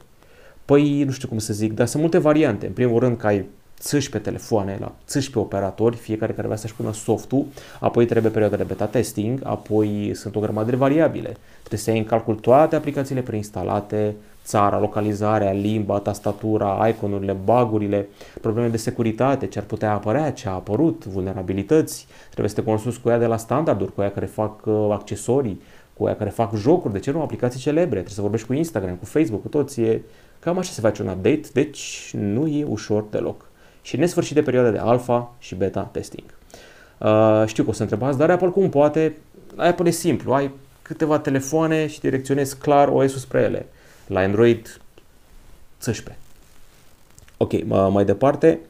Păi, 0.65 1.05
nu 1.05 1.11
știu 1.11 1.29
cum 1.29 1.39
să 1.39 1.53
zic, 1.53 1.73
dar 1.73 1.87
sunt 1.87 2.03
multe 2.03 2.19
variante. 2.19 2.67
În 2.67 2.73
primul 2.73 2.99
rând 2.99 3.17
că 3.17 3.27
ai 3.27 3.47
țâși 3.79 4.11
pe 4.11 4.19
telefoane, 4.19 4.77
la 4.81 4.93
țâși 5.07 5.31
pe 5.31 5.39
operatori, 5.39 5.97
fiecare 5.97 6.33
care 6.33 6.47
vrea 6.47 6.59
să-și 6.59 6.75
pună 6.75 6.93
softul, 6.93 7.47
apoi 7.81 8.07
trebuie 8.07 8.31
perioada 8.33 8.57
de 8.57 8.63
beta 8.63 8.87
testing, 8.87 9.41
apoi 9.43 10.11
sunt 10.15 10.37
o 10.37 10.41
grămadă 10.41 10.71
de 10.71 10.77
variabile. 10.77 11.37
Trebuie 11.59 11.81
să 11.81 11.91
iei 11.91 11.99
în 11.99 12.05
calcul 12.05 12.35
toate 12.35 12.77
aplicațiile 12.77 13.21
preinstalate, 13.21 14.15
țara, 14.45 14.81
localizarea, 14.81 15.53
limba, 15.53 15.99
tastatura, 15.99 16.89
iconurile, 16.89 17.33
bagurile, 17.45 18.09
probleme 18.41 18.69
de 18.69 18.77
securitate, 18.77 19.47
ce 19.47 19.59
ar 19.59 19.65
putea 19.65 19.93
apărea, 19.93 20.33
ce 20.33 20.49
a 20.49 20.53
apărut, 20.53 21.05
vulnerabilități, 21.05 22.07
trebuie 22.25 22.49
să 22.49 22.55
te 22.55 22.63
consulți 22.63 23.01
cu 23.01 23.09
ea 23.09 23.19
de 23.19 23.27
la 23.27 23.37
standarduri, 23.37 23.95
cu 23.95 24.03
ea 24.03 24.11
care 24.11 24.27
fac 24.27 24.67
uh, 24.67 24.89
accesorii, 24.91 25.61
cu 25.97 26.07
ea 26.07 26.17
care 26.17 26.31
fac 26.31 26.55
jocuri, 26.55 26.93
de 26.93 26.99
ce 26.99 27.11
nu 27.11 27.21
aplicații 27.21 27.61
celebre, 27.61 27.89
trebuie 27.89 28.15
să 28.15 28.21
vorbești 28.21 28.47
cu 28.47 28.53
Instagram, 28.53 28.95
cu 28.95 29.05
Facebook, 29.05 29.43
cu 29.43 29.49
toți, 29.49 29.81
e 29.81 30.03
cam 30.41 30.59
așa 30.59 30.73
se 30.73 30.81
face 30.81 31.03
un 31.03 31.09
update, 31.09 31.49
deci 31.53 32.15
nu 32.19 32.47
e 32.47 32.65
ușor 32.65 33.05
deloc 33.11 33.47
și 33.83 33.97
nesfârșit 33.97 34.35
de 34.35 34.43
perioade 34.43 34.71
de 34.71 34.79
alfa 34.79 35.35
și 35.39 35.55
beta 35.55 35.89
testing. 35.93 36.25
Uh, 36.99 37.43
știu 37.47 37.65
că 37.65 37.71
o 37.71 37.73
să 37.73 37.83
întrebați, 37.83 38.19
dar 38.19 38.31
Apple 38.31 38.49
cum 38.49 38.69
poate? 38.69 39.17
La 39.57 39.65
Apple 39.65 39.89
e 39.89 39.91
simplu, 39.91 40.33
ai 40.33 40.51
câteva 40.83 41.19
telefoane 41.19 41.87
și 41.87 42.01
direcționezi 42.01 42.59
clar 42.59 42.89
OS-ul 42.89 43.19
spre 43.19 43.41
ele. 43.41 43.67
La 44.07 44.21
Android, 44.21 44.81
11. 45.87 46.17
Ok, 47.37 47.53
mai 47.91 48.05
departe. 48.05 48.61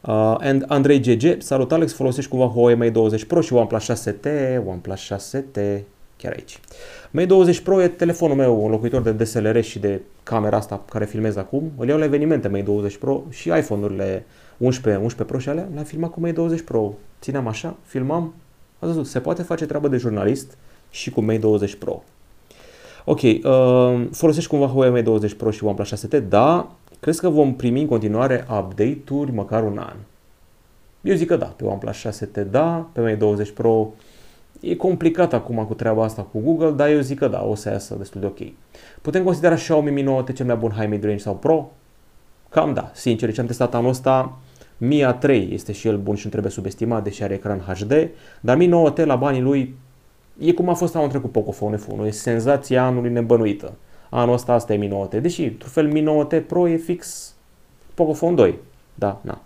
Uh, 0.00 0.34
and 0.38 0.64
Andrei 0.68 1.00
GG, 1.00 1.40
salut 1.40 1.72
Alex, 1.72 1.92
folosești 1.92 2.30
cumva 2.30 2.46
Huawei 2.46 2.74
Mate 2.74 2.90
20 2.90 3.24
Pro 3.24 3.40
și 3.40 3.52
OnePlus 3.52 3.90
6T, 3.90 4.26
OnePlus 4.66 5.12
6T, 5.12 5.80
chiar 6.16 6.32
aici. 6.32 6.60
Mate 7.10 7.26
20 7.26 7.60
Pro 7.60 7.82
e 7.82 7.88
telefonul 7.88 8.36
meu, 8.36 8.64
un 8.64 8.70
locuitor 8.70 9.02
de 9.02 9.12
DSLR 9.12 9.60
și 9.60 9.78
de 9.78 10.00
camera 10.22 10.56
asta 10.56 10.84
care 10.90 11.04
filmez 11.04 11.36
acum. 11.36 11.72
Îl 11.76 11.88
iau 11.88 11.98
la 11.98 12.04
evenimente 12.04 12.48
Mate 12.48 12.62
20 12.62 12.96
Pro 12.96 13.22
și 13.30 13.48
iPhone-urile 13.48 14.24
11, 14.56 15.02
11 15.02 15.24
Pro 15.24 15.38
și 15.38 15.48
alea, 15.48 15.68
le-am 15.72 15.84
filmat 15.84 16.10
cu 16.10 16.20
Mate 16.20 16.32
20 16.32 16.60
Pro. 16.60 16.94
Țineam 17.20 17.46
așa, 17.46 17.76
filmam, 17.82 18.34
ați 18.78 18.92
văzut, 18.92 19.06
se 19.06 19.20
poate 19.20 19.42
face 19.42 19.66
treabă 19.66 19.88
de 19.88 19.96
jurnalist 19.96 20.56
și 20.90 21.10
cu 21.10 21.20
Mate 21.20 21.38
20 21.38 21.74
Pro. 21.74 22.02
Ok, 23.10 23.22
uh, 23.22 24.06
folosești 24.12 24.50
cumva 24.50 24.66
Huawei 24.66 24.90
Mate 24.90 25.02
20 25.02 25.34
Pro 25.34 25.50
și 25.50 25.64
OnePlus 25.64 26.06
6T? 26.06 26.28
Da, 26.28 26.70
crezi 27.00 27.20
că 27.20 27.28
vom 27.28 27.54
primi 27.54 27.80
în 27.80 27.86
continuare 27.86 28.46
update-uri 28.50 29.32
măcar 29.32 29.62
un 29.62 29.78
an? 29.78 29.96
Eu 31.00 31.14
zic 31.14 31.28
că 31.28 31.36
da, 31.36 31.46
pe 31.46 31.64
OnePlus 31.64 32.06
6T 32.06 32.50
da, 32.50 32.88
pe 32.92 33.00
Mate 33.00 33.14
20 33.14 33.50
Pro 33.50 33.88
e 34.60 34.74
complicat 34.74 35.32
acum 35.32 35.64
cu 35.64 35.74
treaba 35.74 36.04
asta 36.04 36.22
cu 36.22 36.40
Google, 36.40 36.70
dar 36.70 36.88
eu 36.88 37.00
zic 37.00 37.18
că 37.18 37.28
da, 37.28 37.44
o 37.44 37.54
să 37.54 37.70
iasă 37.70 37.94
destul 37.98 38.20
de 38.20 38.26
ok. 38.26 38.38
Putem 39.02 39.24
considera 39.24 39.54
Xiaomi 39.54 39.90
Mi 39.90 40.02
9T 40.02 40.34
cel 40.34 40.46
mai 40.46 40.56
bun 40.56 40.70
high 40.70 40.88
mid-range 40.88 41.22
sau 41.22 41.34
Pro? 41.34 41.70
Cam 42.48 42.74
da, 42.74 42.90
sincer, 42.94 43.32
ce 43.32 43.40
am 43.40 43.46
testat 43.46 43.74
anul 43.74 43.90
ăsta, 43.90 44.38
Mi 44.78 45.04
A3 45.04 45.50
este 45.50 45.72
și 45.72 45.88
el 45.88 45.96
bun 45.96 46.14
și 46.14 46.24
nu 46.24 46.30
trebuie 46.30 46.52
subestimat, 46.52 47.02
deși 47.02 47.22
are 47.22 47.34
ecran 47.34 47.58
HD, 47.58 48.08
dar 48.40 48.56
Mi 48.56 48.68
9T 48.68 49.04
la 49.04 49.16
banii 49.16 49.40
lui 49.40 49.74
e 50.38 50.52
cum 50.52 50.68
a 50.68 50.74
fost 50.74 50.96
anul 50.96 51.08
trecut 51.08 51.32
Pocophone 51.32 51.76
F1, 51.76 52.06
e 52.06 52.10
senzația 52.10 52.84
anului 52.84 53.10
nebănuită. 53.10 53.72
Anul 54.10 54.34
ăsta 54.34 54.52
asta 54.52 54.72
e 54.72 54.76
Mi 54.76 54.88
9T, 54.88 55.20
deși, 55.20 55.44
într-un 55.44 55.70
fel, 55.70 55.90
Mi 55.90 56.02
9T 56.02 56.46
Pro 56.46 56.68
e 56.68 56.76
fix 56.76 57.34
Pocophone 57.94 58.34
2. 58.34 58.58
Da, 58.94 59.20
na. 59.22 59.42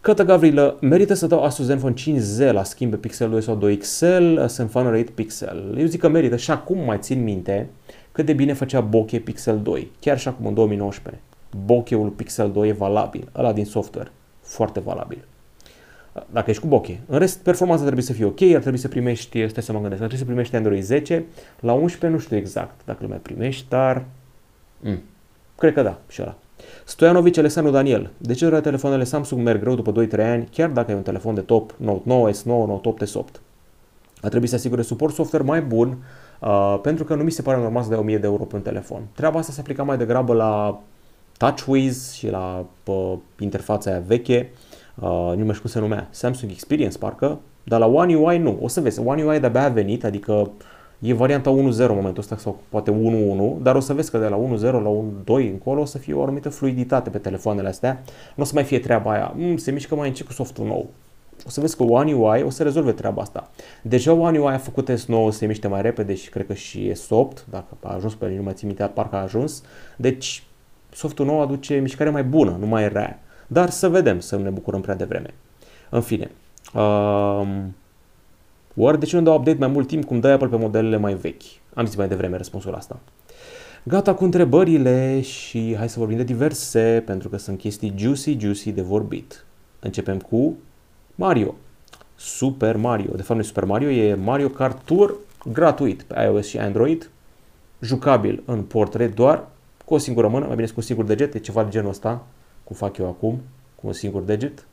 Cătă 0.00 0.24
Gavrilă, 0.24 0.76
merită 0.80 1.14
să 1.14 1.26
dau 1.26 1.42
Asus 1.42 1.64
Zenfone 1.64 1.94
5Z 1.94 2.52
la 2.52 2.62
schimb 2.62 2.90
pe 2.90 2.96
Pixel 2.96 3.30
2 3.30 3.42
sau 3.42 3.58
2XL, 3.68 4.46
sunt 4.46 4.70
fan 4.70 4.90
rate 4.90 5.10
Pixel. 5.14 5.74
Eu 5.78 5.86
zic 5.86 6.00
că 6.00 6.08
merită 6.08 6.36
și 6.36 6.50
acum 6.50 6.78
mai 6.78 6.98
țin 7.00 7.22
minte 7.22 7.68
cât 8.12 8.26
de 8.26 8.32
bine 8.32 8.52
făcea 8.52 8.80
bokeh 8.80 9.22
Pixel 9.22 9.60
2, 9.62 9.90
chiar 10.00 10.18
și 10.18 10.28
acum 10.28 10.46
în 10.46 10.54
2019 10.54 11.22
bokeh-ul 11.64 12.08
Pixel 12.08 12.50
2 12.50 12.68
e 12.68 12.72
valabil, 12.72 13.28
ăla 13.36 13.52
din 13.52 13.64
software, 13.64 14.10
foarte 14.40 14.80
valabil. 14.80 15.24
Dacă 16.30 16.50
ești 16.50 16.62
cu 16.62 16.68
bokeh. 16.68 16.96
În 17.06 17.18
rest, 17.18 17.38
performanța 17.38 17.82
trebuie 17.82 18.04
să 18.04 18.12
fie 18.12 18.24
ok, 18.24 18.42
ar 18.42 18.60
trebui 18.60 18.78
să 18.78 18.88
primești, 18.88 19.48
stai 19.48 19.62
să 19.62 19.72
mă 19.72 19.80
gândesc, 19.80 20.02
ar 20.02 20.06
trebui 20.06 20.18
să 20.18 20.24
primești 20.24 20.56
Android 20.56 20.82
10, 20.82 21.24
la 21.60 21.72
11 21.72 22.06
nu 22.08 22.18
știu 22.18 22.36
exact 22.36 22.80
dacă 22.84 22.98
îl 23.02 23.08
mai 23.08 23.18
primești, 23.18 23.66
dar 23.68 24.04
mm, 24.80 25.02
cred 25.58 25.72
că 25.72 25.82
da, 25.82 25.98
și 26.08 26.22
ăla. 26.22 26.36
Stoianovici 26.84 27.38
Alexandru 27.38 27.72
Daniel. 27.72 28.10
De 28.18 28.34
ce 28.34 28.48
doar 28.48 28.60
telefoanele 28.60 29.04
Samsung 29.04 29.42
merg 29.42 29.60
greu 29.60 29.74
după 29.74 30.06
2-3 30.06 30.20
ani, 30.20 30.48
chiar 30.52 30.70
dacă 30.70 30.90
ai 30.90 30.96
un 30.96 31.02
telefon 31.02 31.34
de 31.34 31.40
top 31.40 31.74
Note 31.76 32.02
9, 32.04 32.30
S9, 32.30 32.44
Note 32.44 32.88
8, 32.88 33.04
S8? 33.04 33.40
A 34.20 34.28
trebuit 34.28 34.50
să 34.50 34.56
asigure 34.56 34.82
suport 34.82 35.14
software 35.14 35.44
mai 35.44 35.62
bun, 35.62 35.96
uh, 36.40 36.78
pentru 36.82 37.04
că 37.04 37.14
nu 37.14 37.22
mi 37.22 37.30
se 37.30 37.42
pare 37.42 37.60
normal 37.60 37.82
să 37.82 37.88
dai 37.88 37.98
1000 37.98 38.18
de 38.18 38.26
euro 38.26 38.44
pe 38.44 38.56
un 38.56 38.62
telefon. 38.62 39.02
Treaba 39.14 39.38
asta 39.38 39.52
se 39.52 39.60
aplica 39.60 39.82
mai 39.82 39.96
degrabă 39.96 40.34
la 40.34 40.80
TouchWiz 41.36 42.12
și 42.12 42.30
la 42.30 42.66
pă, 42.82 43.16
interfața 43.38 43.90
aia 43.90 44.02
veche, 44.06 44.50
uh, 44.52 44.67
nu 45.00 45.44
mai 45.44 45.54
știu 45.54 45.60
cum 45.60 45.70
se 45.70 45.78
numea, 45.78 46.08
Samsung 46.10 46.50
Experience 46.50 46.98
parcă, 46.98 47.38
dar 47.64 47.78
la 47.78 47.86
One 47.86 48.14
UI 48.14 48.38
nu. 48.38 48.58
O 48.60 48.68
să 48.68 48.80
vezi, 48.80 49.00
One 49.00 49.22
UI 49.22 49.40
de-abia 49.40 49.64
a 49.64 49.68
venit, 49.68 50.04
adică 50.04 50.50
e 50.98 51.14
varianta 51.14 51.50
1.0 51.50 51.56
în 51.76 51.94
momentul 51.94 52.22
ăsta 52.22 52.36
sau 52.36 52.60
poate 52.68 52.90
1.1, 52.90 53.62
dar 53.62 53.74
o 53.74 53.80
să 53.80 53.94
vezi 53.94 54.10
că 54.10 54.18
de 54.18 54.26
la 54.26 54.40
1.0 54.56 54.60
la 54.60 55.02
1.2 55.40 55.50
încolo 55.50 55.80
o 55.80 55.84
să 55.84 55.98
fie 55.98 56.14
o 56.14 56.22
anumită 56.22 56.48
fluiditate 56.48 57.10
pe 57.10 57.18
telefoanele 57.18 57.68
astea. 57.68 58.02
Nu 58.34 58.42
o 58.42 58.46
să 58.46 58.52
mai 58.54 58.64
fie 58.64 58.78
treaba 58.78 59.12
aia, 59.12 59.32
mm, 59.36 59.56
se 59.56 59.70
mișcă 59.70 59.94
mai 59.94 60.08
încet 60.08 60.26
cu 60.26 60.32
softul 60.32 60.66
nou. 60.66 60.86
O 61.46 61.50
să 61.50 61.60
vezi 61.60 61.76
că 61.76 61.82
One 61.82 62.12
UI 62.12 62.42
o 62.42 62.50
să 62.50 62.62
rezolve 62.62 62.92
treaba 62.92 63.22
asta. 63.22 63.50
Deja 63.82 64.12
One 64.12 64.38
UI 64.38 64.52
a 64.52 64.58
făcut 64.58 64.90
S9 64.90 65.30
să 65.30 65.30
se 65.30 65.46
miște 65.46 65.68
mai 65.68 65.82
repede 65.82 66.14
și 66.14 66.28
cred 66.28 66.46
că 66.46 66.54
și 66.54 66.92
S8, 66.92 67.44
dacă 67.50 67.76
a 67.82 67.94
ajuns 67.94 68.14
pe 68.14 68.34
nu 68.36 68.42
mai 68.42 68.52
țin 68.52 68.66
minte, 68.66 68.90
parcă 68.94 69.16
a 69.16 69.22
ajuns. 69.22 69.62
Deci 69.96 70.42
softul 70.92 71.26
nou 71.26 71.40
aduce 71.40 71.74
mișcare 71.74 72.10
mai 72.10 72.24
bună, 72.24 72.56
nu 72.60 72.66
mai 72.66 72.88
rea. 72.88 73.22
Dar 73.50 73.70
să 73.70 73.88
vedem, 73.88 74.20
să 74.20 74.36
nu 74.36 74.42
ne 74.42 74.50
bucurăm 74.50 74.80
prea 74.80 74.94
devreme. 74.94 75.34
În 75.90 76.00
fine. 76.00 76.30
Um, 76.74 77.74
oare 78.76 78.96
de 78.96 79.04
ce 79.04 79.16
nu 79.16 79.22
dau 79.22 79.34
update 79.34 79.58
mai 79.58 79.68
mult 79.68 79.86
timp 79.86 80.04
cum 80.04 80.20
dai 80.20 80.32
Apple 80.32 80.48
pe 80.48 80.56
modelele 80.56 80.96
mai 80.96 81.14
vechi? 81.14 81.42
Am 81.74 81.86
zis 81.86 81.94
mai 81.94 82.08
devreme 82.08 82.36
răspunsul 82.36 82.74
asta. 82.74 82.98
Gata 83.82 84.14
cu 84.14 84.24
întrebările 84.24 85.20
și 85.20 85.74
hai 85.76 85.88
să 85.88 85.98
vorbim 85.98 86.16
de 86.16 86.22
diverse, 86.22 87.02
pentru 87.06 87.28
că 87.28 87.36
sunt 87.36 87.58
chestii 87.58 87.94
juicy, 87.96 88.38
juicy 88.38 88.72
de 88.72 88.82
vorbit. 88.82 89.44
Începem 89.80 90.18
cu 90.18 90.56
Mario. 91.14 91.54
Super 92.16 92.76
Mario. 92.76 93.10
De 93.14 93.22
fapt 93.22 93.34
nu 93.34 93.44
e 93.44 93.48
Super 93.48 93.64
Mario, 93.64 93.88
e 93.88 94.14
Mario 94.14 94.48
Kart 94.48 94.84
Tour 94.84 95.14
gratuit 95.52 96.02
pe 96.02 96.22
iOS 96.22 96.46
și 96.46 96.58
Android, 96.58 97.10
jucabil 97.80 98.42
în 98.44 98.62
portret 98.62 99.14
doar 99.14 99.46
cu 99.84 99.94
o 99.94 99.98
singură 99.98 100.28
mână, 100.28 100.46
mai 100.46 100.54
bine 100.54 100.66
cu 100.66 100.74
un 100.76 100.82
singur 100.82 101.04
deget, 101.04 101.34
e 101.34 101.38
ceva 101.38 101.64
de 101.64 101.70
genul 101.70 101.90
ăsta, 101.90 102.26
cum 102.68 102.76
fac 102.76 102.96
eu 102.96 103.06
acum, 103.06 103.40
cu 103.74 103.86
un 103.86 103.92
singur 103.92 104.22
deget. 104.22 104.66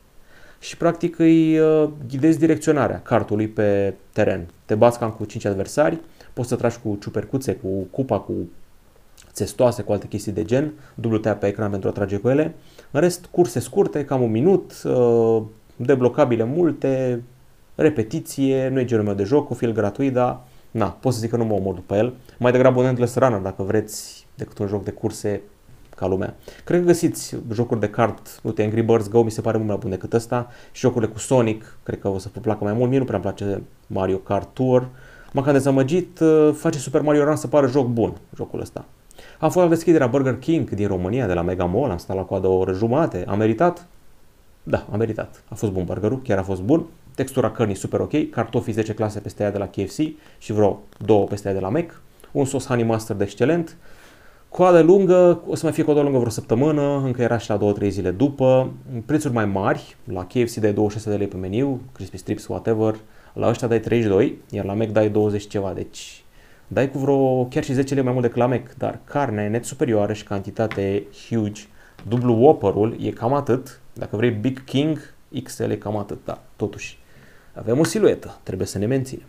Și 0.60 0.76
practic 0.76 1.18
îi 1.18 1.58
uh, 1.58 1.88
ghidezi 2.08 2.38
direcționarea 2.38 3.00
cartului 3.02 3.48
pe 3.48 3.94
teren. 4.12 4.46
Te 4.64 4.74
bați 4.74 4.98
cam 4.98 5.10
cu 5.10 5.24
5 5.24 5.44
adversari, 5.44 5.98
poți 6.32 6.48
să 6.48 6.56
tragi 6.56 6.78
cu 6.82 6.98
ciupercuțe, 7.00 7.54
cu 7.54 7.68
cupa, 7.90 8.18
cu 8.18 8.32
țestoase, 9.32 9.82
cu 9.82 9.92
alte 9.92 10.06
chestii 10.06 10.32
de 10.32 10.44
gen, 10.44 10.72
dublu 10.94 11.18
tap 11.18 11.40
pe 11.40 11.46
ecran 11.46 11.70
pentru 11.70 11.88
a 11.88 11.92
trage 11.92 12.16
cu 12.16 12.28
ele. 12.28 12.54
În 12.90 13.00
rest, 13.00 13.26
curse 13.30 13.60
scurte, 13.60 14.04
cam 14.04 14.22
un 14.22 14.30
minut, 14.30 14.82
uh, 14.84 15.42
deblocabile 15.76 16.44
multe, 16.44 17.22
repetiție, 17.74 18.68
nu 18.68 18.80
e 18.80 18.84
genul 18.84 19.04
meu 19.04 19.14
de 19.14 19.24
joc, 19.24 19.46
cu 19.46 19.54
fil 19.54 19.72
gratuit, 19.72 20.12
dar 20.12 20.40
na, 20.70 20.88
pot 20.90 21.12
să 21.12 21.18
zic 21.18 21.30
că 21.30 21.36
nu 21.36 21.44
mă 21.44 21.54
omor 21.54 21.74
după 21.74 21.94
el. 21.94 22.14
Mai 22.38 22.52
degrabă 22.52 22.80
un 22.80 22.86
Endless 22.86 23.16
Runner 23.16 23.40
dacă 23.40 23.62
vreți 23.62 24.26
decât 24.34 24.58
un 24.58 24.66
joc 24.66 24.84
de 24.84 24.90
curse 24.90 25.40
ca 25.96 26.06
lumea. 26.06 26.34
Cred 26.64 26.80
că 26.80 26.86
găsiți 26.86 27.36
jocuri 27.52 27.80
de 27.80 27.88
card, 27.88 28.20
uite, 28.42 28.62
Angry 28.62 28.82
Birds 28.82 29.08
Go 29.08 29.22
mi 29.22 29.30
se 29.30 29.40
pare 29.40 29.56
mult 29.56 29.68
mai 29.68 29.78
bun 29.80 29.90
decât 29.90 30.12
ăsta 30.12 30.50
și 30.72 30.80
jocurile 30.80 31.10
cu 31.10 31.18
Sonic, 31.18 31.78
cred 31.82 32.00
că 32.00 32.08
o 32.08 32.18
să 32.18 32.28
vă 32.34 32.40
placă 32.40 32.64
mai 32.64 32.72
mult. 32.72 32.90
Mie 32.90 32.98
nu 32.98 33.04
prea 33.04 33.20
îmi 33.22 33.32
place 33.32 33.62
Mario 33.86 34.16
Kart 34.16 34.48
Tour. 34.54 34.88
M-a 35.32 35.42
cam 35.42 35.52
dezamăgit, 35.52 36.20
uh, 36.20 36.50
face 36.54 36.78
Super 36.78 37.00
Mario 37.00 37.24
Run 37.24 37.36
să 37.36 37.46
pară 37.46 37.66
joc 37.66 37.86
bun, 37.86 38.12
jocul 38.36 38.60
ăsta. 38.60 38.84
Am 39.38 39.50
fost 39.50 39.64
la 39.64 39.70
deschiderea 39.70 40.06
Burger 40.06 40.38
King 40.38 40.70
din 40.70 40.86
România, 40.86 41.26
de 41.26 41.32
la 41.32 41.42
Mega 41.42 41.64
Mall, 41.64 41.90
am 41.90 41.96
stat 41.96 42.16
la 42.16 42.22
coadă 42.22 42.46
o 42.46 42.56
oră 42.56 42.72
jumate. 42.72 43.24
A 43.26 43.34
meritat? 43.34 43.86
Da, 44.62 44.86
a 44.92 44.96
meritat. 44.96 45.42
A 45.48 45.54
fost 45.54 45.72
bun 45.72 45.84
burgerul, 45.84 46.22
chiar 46.22 46.38
a 46.38 46.42
fost 46.42 46.62
bun. 46.62 46.86
Textura 47.14 47.50
cărnii 47.50 47.74
super 47.74 48.00
ok, 48.00 48.30
cartofii 48.30 48.72
10 48.72 48.94
clase 48.94 49.20
peste 49.20 49.42
aia 49.42 49.50
de 49.50 49.58
la 49.58 49.66
KFC 49.66 49.98
și 50.38 50.52
vreo 50.52 50.82
două 50.98 51.24
peste 51.24 51.48
aia 51.48 51.56
de 51.56 51.62
la 51.62 51.68
Mac. 51.68 52.00
Un 52.32 52.44
sos 52.44 52.66
honey 52.66 52.84
mustard 52.84 53.20
excelent, 53.20 53.76
Coadă 54.56 54.80
lungă, 54.82 55.42
o 55.46 55.54
să 55.54 55.60
mai 55.64 55.72
fie 55.72 55.84
coadă 55.84 56.00
lungă 56.00 56.18
vreo 56.18 56.30
săptămână, 56.30 57.02
încă 57.04 57.22
era 57.22 57.38
și 57.38 57.50
la 57.50 57.58
2-3 57.84 57.88
zile 57.88 58.10
după. 58.10 58.72
Prețuri 59.06 59.34
mai 59.34 59.44
mari, 59.44 59.96
la 60.04 60.26
KFC 60.26 60.54
de 60.54 60.70
26 60.70 61.10
de 61.10 61.16
lei 61.16 61.26
pe 61.26 61.36
meniu, 61.36 61.80
crispy 61.92 62.16
strips, 62.16 62.46
whatever, 62.46 62.94
La 63.32 63.48
ăștia 63.48 63.68
dai 63.68 63.80
32, 63.80 64.38
iar 64.50 64.64
la 64.64 64.74
Mac 64.74 64.88
dai 64.88 65.08
20 65.08 65.48
ceva, 65.48 65.72
deci 65.74 66.24
dai 66.68 66.90
cu 66.90 66.98
vreo 66.98 67.44
chiar 67.44 67.64
și 67.64 67.72
10 67.72 67.94
lei 67.94 68.02
mai 68.02 68.12
mult 68.12 68.24
decât 68.24 68.38
la 68.38 68.46
Mac, 68.46 68.74
dar 68.74 69.00
carnea 69.04 69.44
e 69.44 69.48
net 69.48 69.64
superioară 69.64 70.12
și 70.12 70.24
cantitate 70.24 71.06
huge. 71.28 71.62
Dublu 72.08 72.32
Whopper-ul 72.32 72.96
e 73.00 73.10
cam 73.10 73.32
atât, 73.32 73.80
dacă 73.92 74.16
vrei 74.16 74.30
Big 74.30 74.64
King, 74.64 75.14
XL 75.42 75.70
e 75.70 75.76
cam 75.76 75.96
atât, 75.96 76.18
da, 76.24 76.42
totuși. 76.56 76.98
Avem 77.54 77.78
o 77.78 77.84
siluetă, 77.84 78.38
trebuie 78.42 78.66
să 78.66 78.78
ne 78.78 78.86
menținem. 78.86 79.26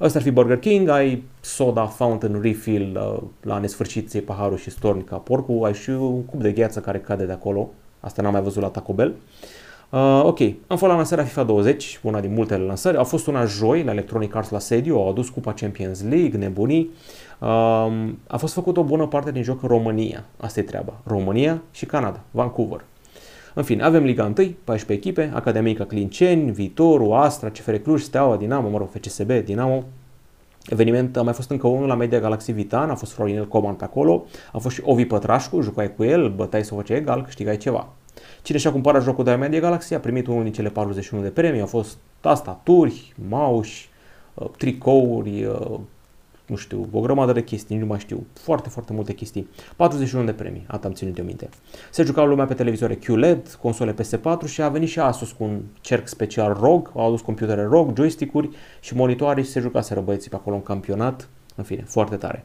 Ăsta 0.00 0.18
ar 0.18 0.24
fi 0.24 0.30
Burger 0.30 0.58
King, 0.58 0.88
ai 0.88 1.22
soda 1.40 1.86
fountain 1.86 2.40
refill 2.42 2.96
uh, 2.96 3.22
la 3.42 3.58
nesfârșit, 3.58 4.08
ți 4.08 4.18
paharul 4.18 4.56
și 4.56 4.70
storni 4.70 5.02
ca 5.02 5.16
porcul, 5.16 5.64
ai 5.64 5.74
și 5.74 5.90
un 5.90 6.24
cup 6.24 6.40
de 6.40 6.52
gheață 6.52 6.80
care 6.80 6.98
cade 6.98 7.24
de 7.24 7.32
acolo, 7.32 7.70
asta 8.00 8.22
n-am 8.22 8.32
mai 8.32 8.42
văzut 8.42 8.62
la 8.62 8.68
Taco 8.68 8.92
Bell. 8.92 9.14
Uh, 9.90 10.20
ok, 10.24 10.40
am 10.40 10.76
fost 10.76 10.82
la 10.82 10.94
lansarea 10.94 11.24
FIFA 11.24 11.42
20, 11.42 12.00
una 12.02 12.20
din 12.20 12.32
multele 12.32 12.64
lansări. 12.64 12.96
A 12.96 13.02
fost 13.02 13.26
una 13.26 13.44
joi 13.44 13.82
la 13.82 13.90
Electronic 13.90 14.34
Arts 14.34 14.50
la 14.50 14.58
sediu, 14.58 14.96
au 14.96 15.08
adus 15.08 15.28
Cupa 15.28 15.52
Champions 15.52 16.02
League, 16.02 16.38
nebunii. 16.38 16.90
Uh, 17.38 17.48
a 18.26 18.36
fost 18.36 18.54
făcut 18.54 18.76
o 18.76 18.82
bună 18.82 19.06
parte 19.06 19.32
din 19.32 19.42
joc 19.42 19.62
în 19.62 19.68
România, 19.68 20.24
asta 20.36 20.60
e 20.60 20.62
treaba. 20.62 20.92
România 21.04 21.62
și 21.70 21.86
Canada, 21.86 22.20
Vancouver. 22.30 22.84
În 23.54 23.62
fine, 23.62 23.82
avem 23.82 24.04
Liga 24.04 24.24
1, 24.24 24.32
14 24.64 24.92
echipe, 24.92 25.30
Academica 25.34 25.84
Clinceni, 25.84 26.50
Viitorul, 26.50 27.12
Astra, 27.12 27.48
CFR 27.48 27.74
Cluj, 27.74 28.02
Steaua, 28.02 28.36
Dinamo, 28.36 28.68
mă 28.68 28.78
rog, 28.78 28.88
FCSB, 28.88 29.30
Dinamo. 29.30 29.84
Eveniment 30.66 31.16
a 31.16 31.22
mai 31.22 31.32
fost 31.32 31.50
încă 31.50 31.66
unul 31.66 31.86
la 31.86 31.94
Media 31.94 32.20
Galaxy 32.20 32.52
Vitan, 32.52 32.90
a 32.90 32.94
fost 32.94 33.12
Florinel 33.12 33.48
Coman 33.48 33.74
pe 33.74 33.84
acolo, 33.84 34.24
a 34.52 34.58
fost 34.58 34.74
și 34.74 34.82
Ovi 34.84 35.04
Pătrașcu, 35.04 35.60
jucai 35.60 35.94
cu 35.94 36.04
el, 36.04 36.28
bătai 36.30 36.64
să 36.64 36.74
o 36.74 36.82
egal, 36.86 37.22
câștigai 37.22 37.56
ceva. 37.56 37.88
Cine 38.42 38.58
și-a 38.58 38.72
cumpărat 38.72 39.02
jocul 39.02 39.24
de 39.24 39.30
la 39.30 39.36
Media 39.36 39.60
Galaxy 39.60 39.94
a 39.94 39.98
primit 39.98 40.26
unul 40.26 40.42
din 40.42 40.52
cele 40.52 40.68
41 40.68 41.22
de 41.22 41.28
premii, 41.28 41.60
au 41.60 41.66
fost 41.66 41.96
tastaturi, 42.20 43.14
mouse, 43.28 43.72
uh, 44.34 44.46
tricouri, 44.56 45.44
uh, 45.44 45.78
nu 46.48 46.56
știu, 46.56 46.88
o 46.92 47.00
grămadă 47.00 47.32
de 47.32 47.44
chestii, 47.44 47.76
nu 47.76 47.86
mai 47.86 47.98
știu, 47.98 48.26
foarte, 48.32 48.68
foarte 48.68 48.92
multe 48.92 49.12
chestii. 49.12 49.48
41 49.76 50.24
de 50.24 50.32
premii, 50.32 50.64
atât 50.66 50.84
am 50.84 50.92
ținut 50.92 51.18
eu 51.18 51.24
minte. 51.24 51.48
Se 51.90 52.02
jucau 52.02 52.26
lumea 52.26 52.44
pe 52.46 52.54
televizoare 52.54 52.94
QLED, 52.94 53.58
console 53.60 53.94
PS4 53.94 54.46
și 54.46 54.62
a 54.62 54.68
venit 54.68 54.88
și 54.88 54.98
Asus 54.98 55.32
cu 55.32 55.44
un 55.44 55.60
cerc 55.80 56.08
special 56.08 56.56
ROG, 56.60 56.90
au 56.94 57.06
adus 57.06 57.20
computere 57.20 57.62
ROG, 57.62 57.96
joystick-uri 57.96 58.48
și 58.80 58.94
monitoare 58.94 59.42
și 59.42 59.50
se 59.50 59.60
jucaseră 59.60 60.00
băieții 60.00 60.30
pe 60.30 60.36
acolo 60.36 60.56
în 60.56 60.62
campionat, 60.62 61.28
în 61.54 61.64
fine, 61.64 61.84
foarte 61.86 62.16
tare. 62.16 62.44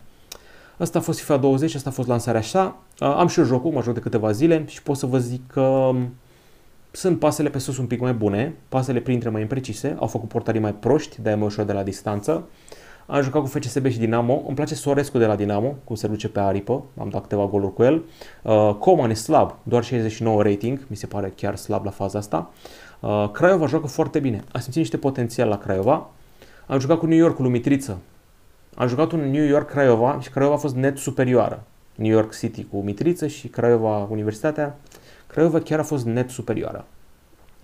Asta 0.77 0.99
a 0.99 1.01
fost 1.01 1.19
FIFA 1.19 1.37
20, 1.37 1.75
asta 1.75 1.89
a 1.89 1.93
fost 1.93 2.07
lansarea 2.07 2.39
așa. 2.39 2.77
Am 2.99 3.27
și 3.27 3.39
eu 3.39 3.45
jocul, 3.45 3.71
mă 3.71 3.81
joc 3.81 3.93
de 3.93 3.99
câteva 3.99 4.31
zile 4.31 4.63
și 4.67 4.83
pot 4.83 4.97
să 4.97 5.05
vă 5.05 5.17
zic 5.17 5.47
că 5.47 5.91
sunt 6.91 7.19
pasele 7.19 7.49
pe 7.49 7.57
sus 7.57 7.77
un 7.77 7.85
pic 7.85 7.99
mai 7.99 8.13
bune, 8.13 8.55
pasele 8.69 8.99
printre 8.99 9.29
mai 9.29 9.41
imprecise, 9.41 9.95
au 9.99 10.07
făcut 10.07 10.29
portarii 10.29 10.61
mai 10.61 10.73
proști, 10.73 11.21
de-aia 11.21 11.37
mai 11.37 11.45
ușor 11.45 11.65
de 11.65 11.73
la 11.73 11.83
distanță. 11.83 12.47
Am 13.05 13.21
jucat 13.21 13.41
cu 13.41 13.47
FCSB 13.47 13.87
și 13.87 13.97
Dinamo. 13.97 14.43
Îmi 14.45 14.55
place 14.55 14.75
Sorescu 14.75 15.17
de 15.17 15.25
la 15.25 15.35
Dinamo, 15.35 15.75
cum 15.83 15.95
se 15.95 16.07
duce 16.07 16.29
pe 16.29 16.39
aripă. 16.39 16.83
Am 16.99 17.09
dat 17.09 17.21
câteva 17.21 17.45
goluri 17.45 17.73
cu 17.73 17.83
el. 17.83 18.03
Uh, 18.41 18.75
Coman 18.79 19.09
e 19.09 19.13
slab, 19.13 19.55
doar 19.63 19.83
69 19.83 20.43
rating. 20.43 20.79
Mi 20.87 20.95
se 20.95 21.07
pare 21.07 21.33
chiar 21.35 21.55
slab 21.55 21.85
la 21.85 21.91
faza 21.91 22.17
asta. 22.17 22.51
Uh, 22.99 23.29
Craiova 23.31 23.65
joacă 23.65 23.87
foarte 23.87 24.19
bine. 24.19 24.43
Am 24.51 24.61
simțit 24.61 24.81
niște 24.81 24.97
potențial 24.97 25.47
la 25.47 25.57
Craiova. 25.57 26.09
Am 26.67 26.79
jucat 26.79 26.97
cu 26.97 27.05
New 27.05 27.17
York, 27.17 27.35
cu 27.35 27.41
Lumitriță. 27.41 27.97
Am 28.75 28.87
jucat 28.87 29.11
un 29.11 29.31
New 29.31 29.45
York 29.45 29.69
Craiova 29.69 30.17
și 30.21 30.29
Craiova 30.29 30.55
a 30.55 30.57
fost 30.57 30.75
net 30.75 30.97
superioară. 30.97 31.63
New 31.95 32.11
York 32.11 32.37
City 32.37 32.63
cu 32.63 32.77
Mitriță 32.81 33.27
și 33.27 33.47
Craiova 33.47 34.07
Universitatea. 34.09 34.75
Craiova 35.27 35.59
chiar 35.59 35.79
a 35.79 35.83
fost 35.83 36.05
net 36.05 36.29
superioară. 36.29 36.85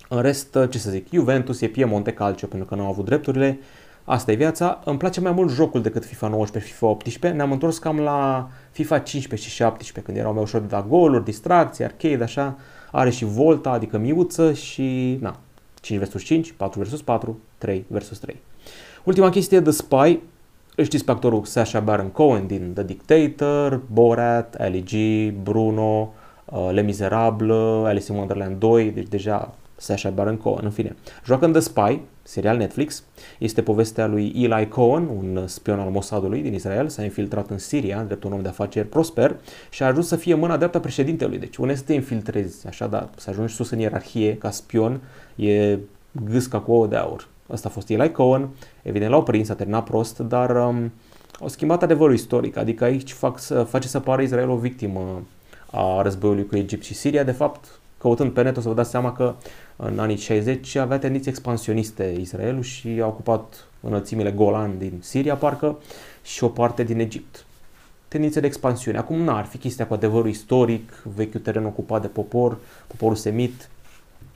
În 0.10 0.22
rest, 0.22 0.58
ce 0.70 0.78
să 0.78 0.90
zic, 0.90 1.08
Juventus 1.12 1.62
e 1.62 1.68
Piemonte 1.68 2.14
Calcio 2.14 2.48
pentru 2.48 2.68
că 2.68 2.76
nu 2.76 2.84
au 2.84 2.90
avut 2.90 3.06
drepturile. 3.06 3.60
Asta 4.12 4.32
e 4.32 4.36
viața. 4.36 4.80
Îmi 4.86 4.98
place 4.98 5.20
mai 5.20 5.32
mult 5.32 5.52
jocul 5.52 5.82
decât 5.82 6.06
FIFA 6.06 6.28
19 6.28 6.72
FIFA 6.72 6.88
18. 6.88 7.38
Ne-am 7.38 7.52
întors 7.52 7.78
cam 7.78 8.00
la 8.00 8.50
FIFA 8.72 9.00
15 9.00 9.50
și 9.50 9.56
17 9.56 10.02
când 10.02 10.18
erau 10.18 10.34
mai 10.34 10.44
ușor 10.44 10.62
de 10.62 10.68
dat 10.68 10.88
goluri, 10.88 11.24
distracții, 11.24 11.84
arcade, 11.84 12.24
așa. 12.24 12.58
Are 12.92 13.10
și 13.10 13.26
volta, 13.26 13.70
adică 13.70 13.98
miuță 13.98 14.54
și 14.54 15.18
na, 15.22 15.40
5 15.82 16.00
vs 16.00 16.24
5, 16.24 16.52
4 16.52 16.82
vs 16.82 17.02
4, 17.02 17.40
3 17.58 17.86
vs 17.88 18.20
3. 18.20 18.36
Ultima 19.04 19.30
chestie 19.30 19.60
de 19.60 19.72
Spy, 19.72 20.20
îl 20.76 20.84
știți 20.84 21.06
pe 21.06 21.12
actorul 21.12 21.46
Sacha 21.46 21.80
Baron 21.80 22.10
Cohen 22.10 22.48
din 22.48 22.72
The 22.74 22.84
Dictator, 22.84 23.82
Borat, 23.92 24.56
Ali 24.56 24.84
G, 24.84 24.94
Bruno, 25.44 26.14
uh, 26.46 26.70
Le 26.72 26.82
Miserable, 26.82 27.54
Alice 27.86 28.12
in 28.12 28.18
Wonderland 28.18 28.60
2, 28.60 28.92
deci 28.92 29.08
deja 29.08 29.54
Sacha 29.80 30.10
Baron 30.10 30.38
Cohen, 30.38 30.66
în 30.66 30.72
fine. 30.72 30.96
Joacă 31.26 31.46
în 31.46 31.52
The 31.52 31.62
Spy, 31.62 32.00
serial 32.24 32.58
Netflix. 32.58 33.04
Este 33.38 33.62
povestea 33.62 34.08
lui 34.08 34.34
Eli 34.36 34.68
Cohen, 34.68 35.08
un 35.08 35.48
spion 35.48 35.80
al 35.80 35.90
Mossadului 35.90 36.42
din 36.42 36.54
Israel, 36.54 36.88
s-a 36.88 37.04
infiltrat 37.04 37.50
în 37.50 37.58
Siria, 37.58 38.04
drept 38.04 38.24
un 38.24 38.34
om 38.34 38.42
de 38.42 38.48
afaceri 38.48 38.88
prosper 38.88 39.36
și 39.70 39.84
a 39.84 39.86
ajuns 39.86 40.08
să 40.08 40.16
fie 40.16 40.34
mâna 40.34 40.58
dreaptă 40.58 40.80
președintelui. 40.80 41.38
Deci 41.38 41.58
unde 41.58 41.76
să 41.76 41.84
te 41.84 41.94
infiltrezi, 41.94 42.68
așa, 42.68 42.88
dar 42.88 43.10
să 43.16 43.30
ajungi 43.30 43.54
sus 43.54 43.70
în 43.70 43.80
ierarhie 43.80 44.38
ca 44.38 44.52
spion 44.52 45.02
e 45.36 45.78
gâsca 46.12 46.60
cu 46.60 46.72
ouă 46.72 46.88
de 46.88 46.96
aur. 46.96 47.28
Asta 47.48 47.68
a 47.68 47.72
fost 47.72 47.90
Eli 47.90 48.12
Cohen, 48.12 48.50
evident 48.82 49.12
l-au 49.12 49.24
prins, 49.24 49.50
a 49.50 49.56
terminat 49.56 49.84
prost, 49.84 50.20
dar 50.20 50.68
um, 50.68 50.92
au 51.40 51.48
schimbat 51.48 51.84
adevărul 51.84 52.14
istoric, 52.14 52.58
adică 52.58 52.84
aici 52.84 53.12
fac 53.12 53.40
să, 53.40 53.64
face 53.64 53.88
să 53.88 54.00
pară 54.00 54.22
Israel 54.22 54.50
o 54.50 54.56
victimă 54.56 55.22
a 55.72 56.02
războiului 56.02 56.46
cu 56.46 56.56
Egipt 56.56 56.84
și 56.84 56.94
Siria. 56.94 57.24
De 57.24 57.32
fapt, 57.32 57.79
căutând 58.00 58.32
pe 58.32 58.42
net 58.42 58.58
o 58.58 58.62
să 58.62 58.68
vă 58.68 58.74
dați 58.74 58.90
seama 58.90 59.14
că 59.14 59.36
în 59.76 60.00
anii 60.00 60.18
60 60.18 60.76
avea 60.76 61.00
tendințe 61.00 61.30
expansioniste 61.30 62.16
Israelul 62.20 62.62
și 62.62 63.00
a 63.02 63.06
ocupat 63.06 63.68
înălțimile 63.80 64.32
Golan 64.32 64.78
din 64.78 64.94
Siria, 65.00 65.36
parcă, 65.36 65.78
și 66.24 66.44
o 66.44 66.48
parte 66.48 66.84
din 66.84 67.00
Egipt. 67.00 67.46
Tendințe 68.08 68.40
de 68.40 68.48
expansiune. 68.48 68.98
Acum 68.98 69.22
n-ar 69.22 69.46
fi 69.46 69.58
chestia 69.58 69.88
cu 69.88 69.94
adevărul 69.94 70.30
istoric, 70.30 71.02
vechiul 71.16 71.40
teren 71.40 71.66
ocupat 71.66 72.02
de 72.02 72.08
popor, 72.08 72.58
poporul 72.88 73.16
semit, 73.16 73.70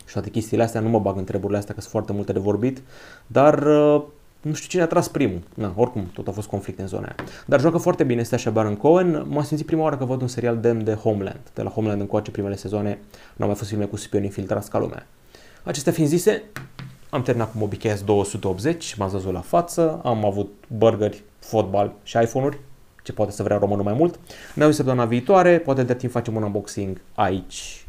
și 0.05 0.13
toate 0.13 0.29
chestiile 0.29 0.63
astea, 0.63 0.81
nu 0.81 0.89
mă 0.89 0.99
bag 0.99 1.17
în 1.17 1.23
treburile 1.23 1.57
astea 1.57 1.73
că 1.73 1.79
sunt 1.79 1.91
foarte 1.91 2.13
multe 2.13 2.33
de 2.33 2.39
vorbit, 2.39 2.81
dar 3.27 3.63
uh, 3.65 4.03
nu 4.43 4.53
știu 4.53 4.69
cine 4.69 4.81
a 4.81 4.87
tras 4.87 5.07
primul. 5.07 5.41
Na, 5.53 5.73
oricum, 5.75 6.09
tot 6.13 6.27
a 6.27 6.31
fost 6.31 6.47
conflict 6.47 6.79
în 6.79 6.87
zona 6.87 7.05
aia. 7.05 7.15
Dar 7.45 7.59
joacă 7.59 7.77
foarte 7.77 8.03
bine, 8.03 8.21
este 8.21 8.35
așa 8.35 8.49
Baron 8.49 8.75
Cohen. 8.75 9.25
M-am 9.27 9.43
simțit 9.43 9.65
prima 9.65 9.81
oară 9.81 9.97
că 9.97 10.05
văd 10.05 10.21
un 10.21 10.27
serial 10.27 10.57
demn 10.57 10.83
de 10.83 10.93
Homeland. 10.93 11.39
De 11.53 11.61
la 11.61 11.69
Homeland 11.69 12.01
încoace 12.01 12.31
primele 12.31 12.55
sezoane 12.55 12.99
nu 13.35 13.43
au 13.43 13.47
mai 13.47 13.55
fost 13.55 13.69
filme 13.69 13.85
cu 13.85 13.95
spioni 13.95 14.25
infiltrați 14.25 14.69
ca 14.69 14.79
lumea. 14.79 15.07
Acestea 15.63 15.91
fiind 15.91 16.09
zise, 16.09 16.43
am 17.09 17.21
terminat 17.21 17.51
cu 17.51 17.57
MobiCast 17.57 18.05
280, 18.05 18.95
m-ați 18.95 19.13
văzut 19.13 19.33
la 19.33 19.41
față, 19.41 20.01
am 20.03 20.25
avut 20.25 20.53
burgeri, 20.67 21.23
fotbal 21.39 21.93
și 22.03 22.17
iPhone-uri, 22.17 22.59
ce 23.03 23.13
poate 23.13 23.31
să 23.31 23.43
vrea 23.43 23.57
românul 23.57 23.83
mai 23.83 23.93
mult. 23.93 24.19
Ne 24.55 24.63
auzim 24.63 24.77
săptămâna 24.77 25.05
viitoare, 25.05 25.59
poate 25.59 25.83
de 25.83 25.93
timp 25.93 26.11
facem 26.11 26.35
un 26.35 26.43
unboxing 26.43 27.01
aici 27.15 27.85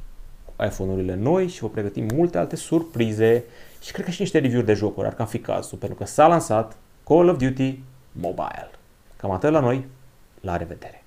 iPhone-urile 0.64 1.14
noi 1.14 1.48
și 1.48 1.60
vă 1.60 1.68
pregătim 1.68 2.08
multe 2.14 2.38
alte 2.38 2.56
surprize 2.56 3.44
și 3.84 3.92
cred 3.92 4.04
că 4.04 4.10
și 4.10 4.20
niște 4.20 4.38
review-uri 4.38 4.66
de 4.66 4.74
jocuri, 4.74 5.06
ar 5.06 5.14
cam 5.14 5.26
fi 5.26 5.38
cazul, 5.38 5.78
pentru 5.78 5.96
că 5.96 6.04
s-a 6.04 6.26
lansat 6.26 6.76
Call 7.04 7.28
of 7.28 7.36
Duty 7.38 7.82
Mobile. 8.12 8.70
Cam 9.16 9.30
atât 9.30 9.50
la 9.50 9.60
noi, 9.60 9.86
la 10.40 10.56
revedere! 10.56 11.03